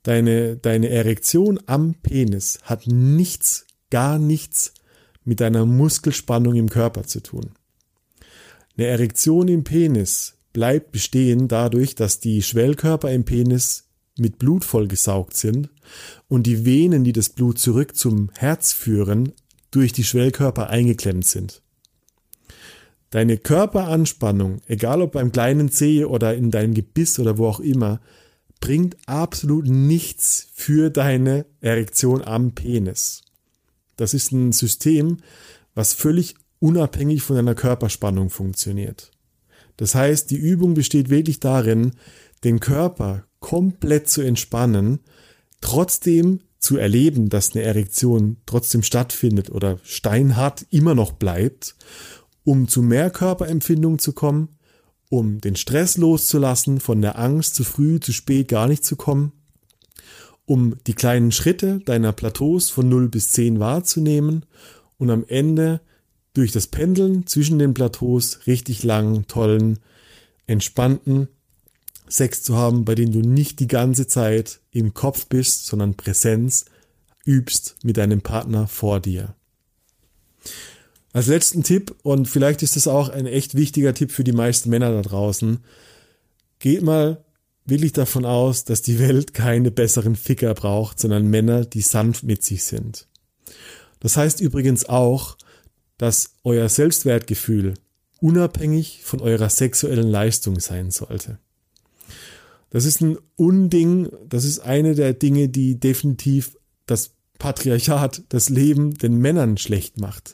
Deine, 0.02 0.56
deine 0.56 0.88
Erektion 0.88 1.60
am 1.66 1.94
Penis 1.94 2.58
hat 2.62 2.86
nichts, 2.86 3.66
gar 3.90 4.18
nichts 4.18 4.74
mit 5.24 5.40
deiner 5.40 5.64
Muskelspannung 5.64 6.56
im 6.56 6.68
Körper 6.68 7.04
zu 7.04 7.20
tun. 7.20 7.52
Eine 8.76 8.88
Erektion 8.88 9.48
im 9.48 9.64
Penis 9.64 10.34
bleibt 10.52 10.92
bestehen 10.92 11.48
dadurch, 11.48 11.94
dass 11.94 12.20
die 12.20 12.42
Schwellkörper 12.42 13.10
im 13.12 13.24
Penis 13.24 13.84
mit 14.18 14.38
Blut 14.38 14.64
vollgesaugt 14.64 15.36
sind 15.36 15.70
und 16.28 16.46
die 16.46 16.64
Venen, 16.64 17.04
die 17.04 17.12
das 17.12 17.30
Blut 17.30 17.58
zurück 17.58 17.96
zum 17.96 18.30
Herz 18.36 18.72
führen, 18.72 19.32
durch 19.72 19.92
die 19.92 20.04
Schwellkörper 20.04 20.70
eingeklemmt 20.70 21.26
sind. 21.26 21.62
Deine 23.10 23.36
Körperanspannung, 23.36 24.62
egal 24.68 25.02
ob 25.02 25.12
beim 25.12 25.32
kleinen 25.32 25.70
Zeh 25.70 26.04
oder 26.04 26.34
in 26.34 26.50
deinem 26.50 26.72
Gebiss 26.72 27.18
oder 27.18 27.36
wo 27.36 27.46
auch 27.48 27.60
immer, 27.60 28.00
bringt 28.60 28.96
absolut 29.06 29.66
nichts 29.66 30.48
für 30.54 30.88
deine 30.88 31.44
Erektion 31.60 32.22
am 32.22 32.52
Penis. 32.52 33.22
Das 33.96 34.14
ist 34.14 34.32
ein 34.32 34.52
System, 34.52 35.18
was 35.74 35.92
völlig 35.92 36.36
unabhängig 36.60 37.22
von 37.22 37.36
deiner 37.36 37.54
Körperspannung 37.54 38.30
funktioniert. 38.30 39.10
Das 39.76 39.94
heißt, 39.94 40.30
die 40.30 40.36
Übung 40.36 40.74
besteht 40.74 41.10
wirklich 41.10 41.40
darin, 41.40 41.92
den 42.44 42.60
Körper 42.60 43.24
komplett 43.40 44.08
zu 44.08 44.22
entspannen, 44.22 45.00
trotzdem 45.60 46.40
zu 46.62 46.78
erleben, 46.78 47.28
dass 47.28 47.54
eine 47.54 47.64
Erektion 47.64 48.36
trotzdem 48.46 48.82
stattfindet 48.82 49.50
oder 49.50 49.78
steinhart 49.82 50.64
immer 50.70 50.94
noch 50.94 51.12
bleibt, 51.12 51.74
um 52.44 52.68
zu 52.68 52.82
mehr 52.82 53.10
Körperempfindung 53.10 53.98
zu 53.98 54.12
kommen, 54.12 54.48
um 55.10 55.40
den 55.40 55.56
Stress 55.56 55.96
loszulassen, 55.96 56.78
von 56.80 57.02
der 57.02 57.18
Angst 57.18 57.56
zu 57.56 57.64
früh, 57.64 57.98
zu 57.98 58.12
spät 58.12 58.48
gar 58.48 58.68
nicht 58.68 58.84
zu 58.84 58.94
kommen, 58.94 59.32
um 60.46 60.76
die 60.86 60.94
kleinen 60.94 61.32
Schritte 61.32 61.80
deiner 61.80 62.12
Plateaus 62.12 62.70
von 62.70 62.88
0 62.88 63.08
bis 63.08 63.28
10 63.30 63.58
wahrzunehmen 63.58 64.46
und 64.98 65.10
am 65.10 65.24
Ende 65.26 65.80
durch 66.32 66.52
das 66.52 66.68
Pendeln 66.68 67.26
zwischen 67.26 67.58
den 67.58 67.74
Plateaus 67.74 68.46
richtig 68.46 68.84
langen, 68.84 69.26
tollen, 69.26 69.80
entspannten 70.46 71.28
Sex 72.12 72.42
zu 72.42 72.56
haben, 72.56 72.84
bei 72.84 72.94
dem 72.94 73.10
du 73.10 73.20
nicht 73.20 73.58
die 73.60 73.66
ganze 73.66 74.06
Zeit 74.06 74.60
im 74.70 74.92
Kopf 74.92 75.26
bist, 75.26 75.66
sondern 75.66 75.96
Präsenz 75.96 76.66
übst 77.24 77.76
mit 77.82 77.96
deinem 77.96 78.20
Partner 78.20 78.68
vor 78.68 79.00
dir. 79.00 79.34
Als 81.12 81.26
letzten 81.26 81.62
Tipp, 81.62 81.94
und 82.02 82.26
vielleicht 82.26 82.62
ist 82.62 82.76
das 82.76 82.86
auch 82.86 83.08
ein 83.08 83.26
echt 83.26 83.54
wichtiger 83.54 83.94
Tipp 83.94 84.12
für 84.12 84.24
die 84.24 84.32
meisten 84.32 84.70
Männer 84.70 84.92
da 84.92 85.02
draußen, 85.02 85.58
geht 86.58 86.82
mal 86.82 87.24
wirklich 87.64 87.92
davon 87.92 88.24
aus, 88.24 88.64
dass 88.64 88.82
die 88.82 88.98
Welt 88.98 89.34
keine 89.34 89.70
besseren 89.70 90.16
Ficker 90.16 90.54
braucht, 90.54 90.98
sondern 90.98 91.28
Männer, 91.28 91.64
die 91.64 91.82
sanft 91.82 92.24
mit 92.24 92.42
sich 92.42 92.64
sind. 92.64 93.06
Das 94.00 94.16
heißt 94.16 94.40
übrigens 94.40 94.86
auch, 94.86 95.36
dass 95.96 96.34
euer 96.44 96.68
Selbstwertgefühl 96.68 97.74
unabhängig 98.20 99.00
von 99.04 99.20
eurer 99.20 99.48
sexuellen 99.48 100.08
Leistung 100.08 100.60
sein 100.60 100.90
sollte. 100.90 101.38
Das 102.72 102.86
ist 102.86 103.02
ein 103.02 103.18
Unding, 103.36 104.08
das 104.26 104.44
ist 104.44 104.60
eine 104.60 104.94
der 104.94 105.12
Dinge, 105.12 105.50
die 105.50 105.78
definitiv 105.78 106.56
das 106.86 107.10
Patriarchat, 107.38 108.22
das 108.30 108.48
Leben 108.48 108.94
den 108.94 109.18
Männern 109.18 109.58
schlecht 109.58 110.00
macht, 110.00 110.32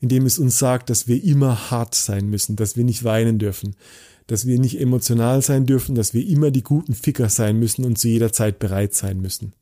indem 0.00 0.26
es 0.26 0.40
uns 0.40 0.58
sagt, 0.58 0.90
dass 0.90 1.06
wir 1.06 1.22
immer 1.22 1.70
hart 1.70 1.94
sein 1.94 2.26
müssen, 2.26 2.56
dass 2.56 2.76
wir 2.76 2.82
nicht 2.82 3.04
weinen 3.04 3.38
dürfen, 3.38 3.76
dass 4.26 4.46
wir 4.46 4.58
nicht 4.58 4.80
emotional 4.80 5.42
sein 5.42 5.64
dürfen, 5.64 5.94
dass 5.94 6.12
wir 6.12 6.26
immer 6.26 6.50
die 6.50 6.64
guten 6.64 6.92
Ficker 6.92 7.28
sein 7.28 7.56
müssen 7.56 7.84
und 7.84 7.98
zu 7.98 8.08
jeder 8.08 8.32
Zeit 8.32 8.58
bereit 8.58 8.92
sein 8.92 9.20
müssen. 9.20 9.52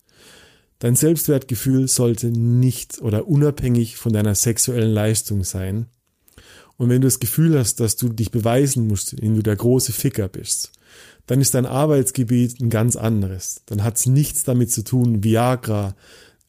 Dein 0.78 0.96
Selbstwertgefühl 0.96 1.88
sollte 1.88 2.28
nicht 2.28 3.02
oder 3.02 3.28
unabhängig 3.28 3.98
von 3.98 4.14
deiner 4.14 4.34
sexuellen 4.34 4.92
Leistung 4.92 5.44
sein. 5.44 5.88
Und 6.78 6.88
wenn 6.88 7.02
du 7.02 7.06
das 7.06 7.20
Gefühl 7.20 7.58
hast, 7.58 7.80
dass 7.80 7.96
du 7.96 8.08
dich 8.08 8.30
beweisen 8.30 8.86
musst, 8.86 9.12
indem 9.12 9.36
du 9.36 9.42
der 9.42 9.56
große 9.56 9.92
Ficker 9.92 10.28
bist, 10.28 10.72
dann 11.26 11.40
ist 11.40 11.54
dein 11.54 11.66
Arbeitsgebiet 11.66 12.60
ein 12.60 12.70
ganz 12.70 12.96
anderes. 12.96 13.62
Dann 13.66 13.82
hat 13.82 13.96
es 13.96 14.06
nichts 14.06 14.44
damit 14.44 14.70
zu 14.70 14.84
tun, 14.84 15.24
Viagra 15.24 15.94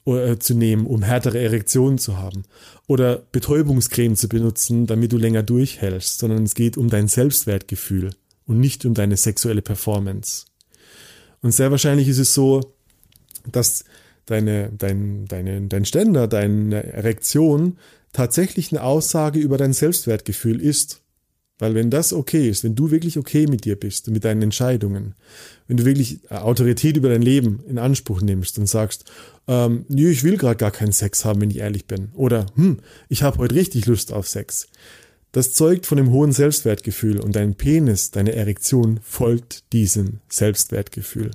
äh, 0.06 0.38
zu 0.38 0.54
nehmen, 0.54 0.86
um 0.86 1.02
härtere 1.02 1.40
Erektionen 1.40 1.98
zu 1.98 2.18
haben 2.18 2.44
oder 2.88 3.24
Betäubungscreme 3.32 4.16
zu 4.16 4.28
benutzen, 4.28 4.86
damit 4.86 5.12
du 5.12 5.18
länger 5.18 5.44
durchhältst, 5.44 6.20
sondern 6.20 6.44
es 6.44 6.56
geht 6.56 6.78
um 6.78 6.90
dein 6.90 7.08
Selbstwertgefühl 7.08 8.12
und 8.46 8.60
nicht 8.60 8.86
um 8.86 8.94
deine 8.94 9.18
sexuelle 9.18 9.62
Performance. 9.62 10.46
Und 11.42 11.52
sehr 11.52 11.72
wahrscheinlich 11.72 12.08
ist 12.08 12.20
es 12.20 12.34
so, 12.34 12.74
dass 13.52 13.86
deine, 14.26 14.72
dein, 14.78 15.26
deine, 15.26 15.62
dein 15.62 15.86
Ständer, 15.86 16.28
deine 16.28 16.84
Erektion 16.94 17.78
tatsächlich 18.14 18.72
eine 18.72 18.84
Aussage 18.84 19.40
über 19.40 19.58
dein 19.58 19.74
Selbstwertgefühl 19.74 20.62
ist. 20.62 21.02
Weil 21.58 21.74
wenn 21.74 21.90
das 21.90 22.12
okay 22.12 22.50
ist, 22.50 22.64
wenn 22.64 22.76
du 22.76 22.92
wirklich 22.92 23.18
okay 23.18 23.48
mit 23.48 23.64
dir 23.64 23.78
bist 23.78 24.08
und 24.08 24.14
mit 24.14 24.26
deinen 24.26 24.42
Entscheidungen, 24.42 25.16
wenn 25.68 25.78
du 25.78 25.86
wirklich 25.86 26.20
äh, 26.30 26.36
Autorität 26.36 26.98
über 26.98 27.10
dein 27.10 27.22
Leben 27.22 27.64
in 27.68 27.78
Anspruch 27.78 28.22
nimmst 28.22 28.60
und 28.60 28.68
sagst, 28.68 29.06
ähm, 29.48 29.86
nee, 29.88 30.10
ich 30.10 30.24
will 30.24 30.38
gerade 30.38 30.58
gar 30.58 30.72
keinen 30.72 30.92
Sex 30.92 31.24
haben, 31.24 31.40
wenn 31.42 31.52
ich 31.52 31.60
ehrlich 31.60 31.86
bin, 31.86 32.10
oder 32.14 32.48
hm, 32.56 32.80
ich 33.08 33.24
habe 33.24 33.38
heute 33.38 33.56
richtig 33.56 33.86
Lust 33.86 34.12
auf 34.12 34.28
Sex, 34.28 34.68
das 35.32 35.54
zeugt 35.54 35.86
von 35.86 35.98
dem 35.98 36.12
hohen 36.12 36.32
Selbstwertgefühl 36.32 37.20
und 37.20 37.36
dein 37.36 37.56
Penis, 37.56 38.12
deine 38.12 38.34
Erektion 38.34 39.00
folgt 39.04 39.72
diesem 39.74 40.20
Selbstwertgefühl. 40.30 41.32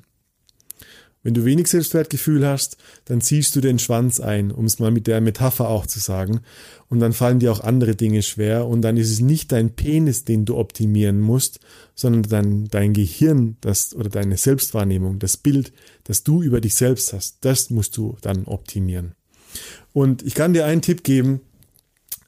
Wenn 1.22 1.35
du 1.35 1.44
wenig 1.44 1.66
Selbstwertgefühl 1.66 2.46
hast, 2.46 2.78
dann 3.04 3.20
ziehst 3.20 3.54
du 3.54 3.61
den 3.61 3.78
Schwanz 3.78 4.20
ein, 4.20 4.50
um 4.50 4.64
es 4.64 4.78
mal 4.78 4.90
mit 4.90 5.06
der 5.06 5.20
Metapher 5.20 5.68
auch 5.68 5.87
zu 5.87 5.98
sagen. 5.98 6.40
Und 6.88 7.00
dann 7.00 7.12
fallen 7.12 7.40
dir 7.40 7.52
auch 7.52 7.61
andere 7.61 7.94
Dinge 7.94 8.22
schwer. 8.22 8.66
Und 8.66 8.80
dann 8.83 8.96
ist 8.96 9.11
es 9.11 9.20
nicht 9.20 9.52
dein 9.52 9.70
Penis, 9.74 10.24
den 10.24 10.46
du 10.46 10.56
optimieren 10.56 11.20
musst, 11.20 11.61
sondern 11.94 12.22
dein, 12.22 12.68
dein 12.68 12.94
Gehirn, 12.94 13.56
das, 13.61 13.94
oder 13.94 14.09
deine 14.09 14.38
Selbstwahrnehmung, 14.38 15.18
das 15.18 15.37
Bild, 15.37 15.72
das 16.04 16.24
du 16.24 16.42
über 16.42 16.61
dich 16.62 16.74
selbst 16.74 17.12
hast, 17.12 17.38
das 17.42 17.68
musst 17.68 17.98
du 17.98 18.16
dann 18.22 18.44
optimieren. 18.46 19.14
Und 19.92 20.22
ich 20.22 20.35
kann 20.35 20.54
dir 20.54 20.64
einen 20.64 20.83
Tipp 20.83 21.04
geben. 21.04 21.40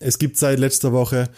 Es 0.00 0.18
gibt 0.18 0.36
seit 0.36 0.58
letzter 0.58 0.92
Woche 0.92 1.30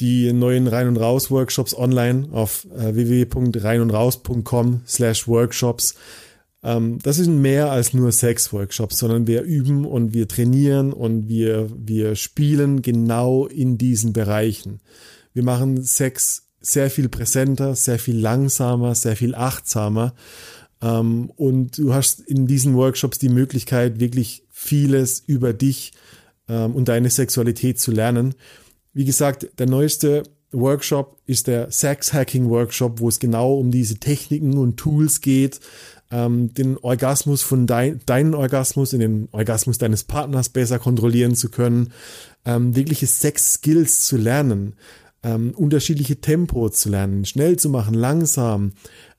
die 0.00 0.32
neuen 0.32 0.66
Rein- 0.66 0.88
und 0.88 0.96
Raus-Workshops 0.96 1.74
online 1.74 2.28
auf 2.32 2.66
äh, 2.76 2.94
www.reinundraus.com 2.94 4.80
slash 4.86 5.28
workshops. 5.28 5.94
Ähm, 6.66 6.98
das 7.00 7.16
sind 7.16 7.40
mehr 7.40 7.70
als 7.70 7.94
nur 7.94 8.10
Sex-Workshops, 8.10 8.98
sondern 8.98 9.28
wir 9.28 9.42
üben 9.42 9.84
und 9.84 10.12
wir 10.12 10.26
trainieren 10.26 10.92
und 10.92 11.28
wir, 11.28 11.70
wir 11.76 12.16
spielen 12.16 12.82
genau 12.82 13.46
in 13.46 13.78
diesen 13.78 14.12
Bereichen. 14.12 14.80
Wir 15.32 15.44
machen 15.44 15.80
Sex 15.84 16.48
sehr 16.60 16.90
viel 16.90 17.08
präsenter, 17.08 17.76
sehr 17.76 18.00
viel 18.00 18.18
langsamer, 18.18 18.96
sehr 18.96 19.14
viel 19.14 19.36
achtsamer. 19.36 20.14
Ähm, 20.82 21.30
und 21.36 21.78
du 21.78 21.94
hast 21.94 22.20
in 22.20 22.48
diesen 22.48 22.74
Workshops 22.74 23.20
die 23.20 23.28
Möglichkeit, 23.28 24.00
wirklich 24.00 24.42
vieles 24.50 25.20
über 25.24 25.52
dich 25.52 25.92
ähm, 26.48 26.74
und 26.74 26.88
deine 26.88 27.10
Sexualität 27.10 27.78
zu 27.78 27.92
lernen. 27.92 28.34
Wie 28.92 29.04
gesagt, 29.04 29.46
der 29.60 29.68
neueste 29.68 30.24
Workshop 30.50 31.20
ist 31.26 31.46
der 31.46 31.70
Sex 31.70 32.12
Hacking 32.12 32.48
Workshop, 32.48 32.98
wo 32.98 33.08
es 33.08 33.20
genau 33.20 33.54
um 33.54 33.70
diese 33.70 33.96
Techniken 33.96 34.58
und 34.58 34.76
Tools 34.76 35.20
geht, 35.20 35.60
ähm, 36.10 36.54
den 36.54 36.78
Orgasmus 36.78 37.42
von 37.42 37.66
dein, 37.66 38.00
deinen 38.06 38.34
Orgasmus 38.34 38.92
in 38.92 39.00
den 39.00 39.28
Orgasmus 39.32 39.78
deines 39.78 40.04
Partners 40.04 40.48
besser 40.48 40.78
kontrollieren 40.78 41.34
zu 41.34 41.50
können, 41.50 41.92
ähm, 42.44 42.76
wirkliche 42.76 43.06
Sex-Skills 43.06 44.06
zu 44.06 44.16
lernen, 44.16 44.74
ähm, 45.22 45.52
unterschiedliche 45.56 46.20
Tempos 46.20 46.78
zu 46.78 46.90
lernen, 46.90 47.24
schnell 47.24 47.58
zu 47.58 47.68
machen, 47.68 47.94
langsam, 47.94 48.72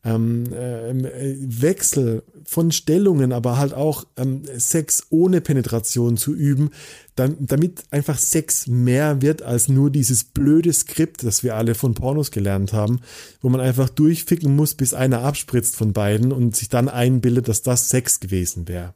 ähm, 0.04 0.46
äh, 0.54 1.36
Wechsel 1.40 2.24
von 2.46 2.72
Stellungen, 2.72 3.34
aber 3.34 3.58
halt 3.58 3.74
auch 3.74 4.06
ähm, 4.16 4.44
Sex 4.58 5.08
ohne 5.10 5.42
Penetration 5.42 6.16
zu 6.16 6.34
üben, 6.34 6.70
dann, 7.16 7.36
damit 7.40 7.84
einfach 7.92 8.18
Sex 8.18 8.68
mehr 8.68 9.22
wird 9.22 9.42
als 9.42 9.68
nur 9.68 9.90
dieses 9.90 10.24
blöde 10.24 10.72
Skript, 10.72 11.24
das 11.24 11.44
wir 11.44 11.56
alle 11.56 11.76
von 11.76 11.94
Pornos 11.94 12.32
gelernt 12.32 12.72
haben, 12.74 13.02
wo 13.42 13.50
man 13.50 13.60
einfach 13.60 13.90
durchficken 13.90 14.56
muss, 14.56 14.76
bis 14.76 14.94
einer 14.94 15.24
abspritzt 15.24 15.76
von 15.76 15.94
beiden 15.94 16.32
und 16.32 16.56
sich 16.56 16.70
dann 16.70 16.88
einbildet, 16.88 17.48
dass 17.50 17.64
das 17.64 17.90
Sex 17.90 18.20
gewesen 18.20 18.68
wäre. 18.68 18.94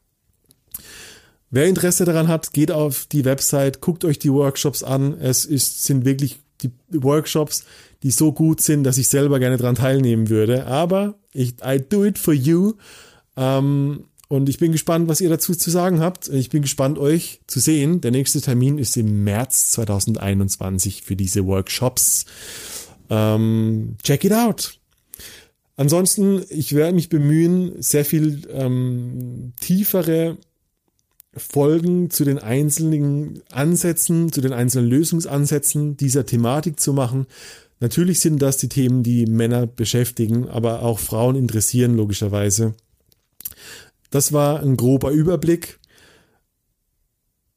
Wer 1.50 1.66
Interesse 1.66 2.06
daran 2.06 2.28
hat, 2.28 2.54
geht 2.54 2.70
auf 2.70 3.04
die 3.04 3.26
Website, 3.26 3.82
guckt 3.82 4.06
euch 4.06 4.18
die 4.18 4.32
Workshops 4.32 4.82
an. 4.82 5.12
Es 5.20 5.44
ist, 5.44 5.84
sind 5.84 6.06
wirklich 6.06 6.41
die 6.62 6.72
Workshops, 6.90 7.64
die 8.02 8.10
so 8.10 8.32
gut 8.32 8.60
sind, 8.60 8.84
dass 8.84 8.98
ich 8.98 9.08
selber 9.08 9.38
gerne 9.38 9.56
dran 9.56 9.74
teilnehmen 9.74 10.28
würde. 10.28 10.66
Aber 10.66 11.14
ich, 11.32 11.54
I 11.64 11.80
do 11.86 12.04
it 12.04 12.18
for 12.18 12.34
you. 12.34 12.74
Ähm, 13.36 14.04
und 14.28 14.48
ich 14.48 14.58
bin 14.58 14.72
gespannt, 14.72 15.08
was 15.08 15.20
ihr 15.20 15.28
dazu 15.28 15.54
zu 15.54 15.70
sagen 15.70 16.00
habt. 16.00 16.28
Ich 16.28 16.48
bin 16.48 16.62
gespannt, 16.62 16.98
euch 16.98 17.40
zu 17.46 17.60
sehen. 17.60 18.00
Der 18.00 18.10
nächste 18.10 18.40
Termin 18.40 18.78
ist 18.78 18.96
im 18.96 19.24
März 19.24 19.72
2021 19.72 21.02
für 21.02 21.16
diese 21.16 21.46
Workshops. 21.46 22.24
Ähm, 23.10 23.96
check 24.02 24.24
it 24.24 24.32
out. 24.32 24.78
Ansonsten, 25.76 26.42
ich 26.48 26.74
werde 26.74 26.94
mich 26.94 27.08
bemühen, 27.08 27.74
sehr 27.82 28.04
viel 28.04 28.48
ähm, 28.50 29.52
tiefere 29.60 30.38
Folgen 31.34 32.10
zu 32.10 32.24
den 32.24 32.38
einzelnen 32.38 33.42
Ansätzen, 33.50 34.32
zu 34.32 34.40
den 34.40 34.52
einzelnen 34.52 34.90
Lösungsansätzen 34.90 35.96
dieser 35.96 36.26
Thematik 36.26 36.78
zu 36.78 36.92
machen. 36.92 37.26
Natürlich 37.80 38.20
sind 38.20 38.40
das 38.40 38.58
die 38.58 38.68
Themen, 38.68 39.02
die 39.02 39.26
Männer 39.26 39.66
beschäftigen, 39.66 40.48
aber 40.48 40.82
auch 40.82 40.98
Frauen 40.98 41.36
interessieren 41.36 41.96
logischerweise. 41.96 42.74
Das 44.10 44.32
war 44.32 44.60
ein 44.60 44.76
grober 44.76 45.10
Überblick. 45.10 45.80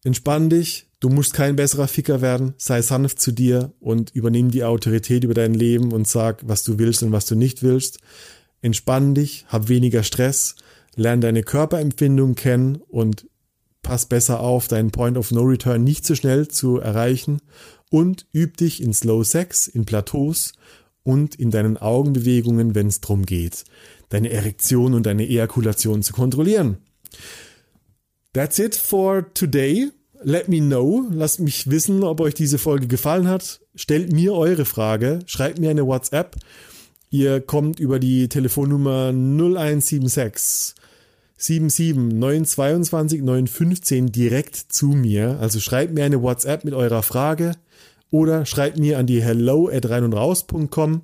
Entspann 0.03 0.49
dich, 0.49 0.87
du 0.99 1.09
musst 1.09 1.33
kein 1.33 1.55
besserer 1.55 1.87
Ficker 1.87 2.21
werden, 2.21 2.53
sei 2.57 2.81
sanft 2.81 3.19
zu 3.19 3.31
dir 3.31 3.73
und 3.79 4.11
übernimm 4.15 4.51
die 4.51 4.63
Autorität 4.63 5.23
über 5.25 5.33
dein 5.33 5.53
Leben 5.53 5.91
und 5.91 6.07
sag, 6.07 6.47
was 6.47 6.63
du 6.63 6.79
willst 6.79 7.03
und 7.03 7.11
was 7.11 7.25
du 7.25 7.35
nicht 7.35 7.61
willst. 7.61 7.99
Entspann 8.61 9.15
dich, 9.15 9.45
hab 9.49 9.67
weniger 9.67 10.03
Stress, 10.03 10.55
lern 10.95 11.21
deine 11.21 11.43
Körperempfindung 11.43 12.35
kennen 12.35 12.77
und 12.87 13.27
pass 13.85 14.07
besser 14.07 14.39
auf, 14.39 14.67
deinen 14.67 14.89
Point 14.89 15.15
of 15.15 15.31
No 15.31 15.43
Return 15.43 15.83
nicht 15.83 16.05
so 16.05 16.15
schnell 16.15 16.47
zu 16.47 16.79
erreichen 16.79 17.39
und 17.91 18.25
üb 18.33 18.57
dich 18.57 18.81
in 18.81 18.93
Slow 18.93 19.23
Sex, 19.23 19.67
in 19.67 19.85
Plateaus 19.85 20.53
und 21.03 21.35
in 21.35 21.51
deinen 21.51 21.77
Augenbewegungen, 21.77 22.73
wenn 22.73 22.87
es 22.87 22.99
darum 22.99 23.27
geht, 23.27 23.63
deine 24.09 24.31
Erektion 24.31 24.95
und 24.95 25.05
deine 25.05 25.27
Ejakulation 25.27 26.01
zu 26.01 26.13
kontrollieren. 26.13 26.77
That's 28.33 28.57
it 28.57 28.75
for 28.75 29.31
today. 29.35 29.91
Let 30.23 30.49
me 30.49 30.59
know. 30.59 31.07
Lasst 31.11 31.39
mich 31.39 31.69
wissen, 31.69 32.03
ob 32.03 32.21
euch 32.21 32.33
diese 32.33 32.57
Folge 32.57 32.87
gefallen 32.87 33.27
hat. 33.27 33.61
Stellt 33.75 34.11
mir 34.11 34.33
eure 34.33 34.65
Frage. 34.65 35.19
Schreibt 35.27 35.59
mir 35.59 35.69
eine 35.69 35.85
WhatsApp. 35.85 36.35
Ihr 37.11 37.39
kommt 37.39 37.79
über 37.79 37.99
die 37.99 38.29
Telefonnummer 38.29 39.09
0176 39.09 40.73
77 41.37 42.13
922 42.13 43.21
915 43.21 44.11
direkt 44.11 44.55
zu 44.55 44.87
mir. 44.87 45.37
Also 45.41 45.59
schreibt 45.59 45.93
mir 45.93 46.05
eine 46.05 46.21
WhatsApp 46.21 46.63
mit 46.63 46.73
eurer 46.73 47.03
Frage 47.03 47.53
oder 48.09 48.45
schreibt 48.45 48.77
mir 48.77 48.97
an 48.97 49.07
die 49.07 49.21
hello 49.21 49.69
at 49.69 49.89
rein 49.89 50.03
und 50.03 50.13
raus.com. 50.13 51.01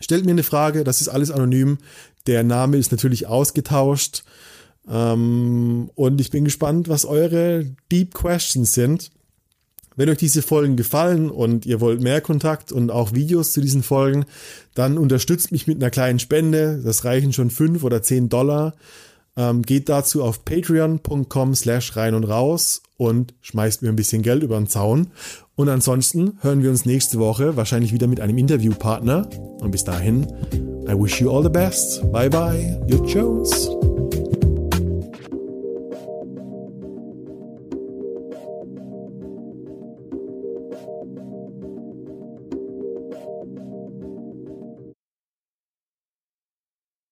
Stellt 0.00 0.24
mir 0.24 0.32
eine 0.32 0.42
Frage, 0.42 0.84
das 0.84 1.00
ist 1.00 1.08
alles 1.08 1.30
anonym. 1.30 1.78
Der 2.26 2.44
Name 2.44 2.76
ist 2.76 2.92
natürlich 2.92 3.26
ausgetauscht. 3.26 4.24
Ähm, 4.88 5.90
und 5.94 6.20
ich 6.20 6.30
bin 6.30 6.44
gespannt, 6.44 6.88
was 6.88 7.04
eure 7.04 7.66
Deep 7.90 8.14
Questions 8.14 8.74
sind. 8.74 9.10
Wenn 9.96 10.10
euch 10.10 10.18
diese 10.18 10.42
Folgen 10.42 10.76
gefallen 10.76 11.28
und 11.28 11.66
ihr 11.66 11.80
wollt 11.80 12.00
mehr 12.00 12.20
Kontakt 12.20 12.70
und 12.70 12.90
auch 12.90 13.14
Videos 13.14 13.52
zu 13.52 13.60
diesen 13.60 13.82
Folgen, 13.82 14.26
dann 14.74 14.96
unterstützt 14.96 15.50
mich 15.50 15.66
mit 15.66 15.78
einer 15.78 15.90
kleinen 15.90 16.20
Spende. 16.20 16.80
Das 16.84 17.04
reichen 17.04 17.32
schon 17.32 17.50
fünf 17.50 17.82
oder 17.82 18.00
zehn 18.02 18.28
Dollar. 18.28 18.76
Ähm, 19.38 19.62
geht 19.62 19.88
dazu 19.88 20.24
auf 20.24 20.44
patreon.com 20.44 21.54
slash 21.54 21.96
rein 21.96 22.14
und 22.14 22.24
raus 22.24 22.82
und 22.96 23.34
schmeißt 23.40 23.82
mir 23.82 23.88
ein 23.88 23.96
bisschen 23.96 24.22
Geld 24.22 24.42
über 24.42 24.56
den 24.56 24.66
Zaun. 24.66 25.12
Und 25.54 25.68
ansonsten 25.68 26.38
hören 26.40 26.62
wir 26.62 26.70
uns 26.70 26.84
nächste 26.84 27.20
Woche 27.20 27.56
wahrscheinlich 27.56 27.92
wieder 27.92 28.08
mit 28.08 28.20
einem 28.20 28.36
Interviewpartner. 28.36 29.30
Und 29.60 29.70
bis 29.70 29.84
dahin, 29.84 30.26
I 30.88 30.92
wish 30.92 31.20
you 31.20 31.30
all 31.30 31.42
the 31.42 31.48
best. 31.48 32.02
Bye 32.12 32.28
bye, 32.28 32.80
your 32.90 33.06
Jones. 33.06 33.70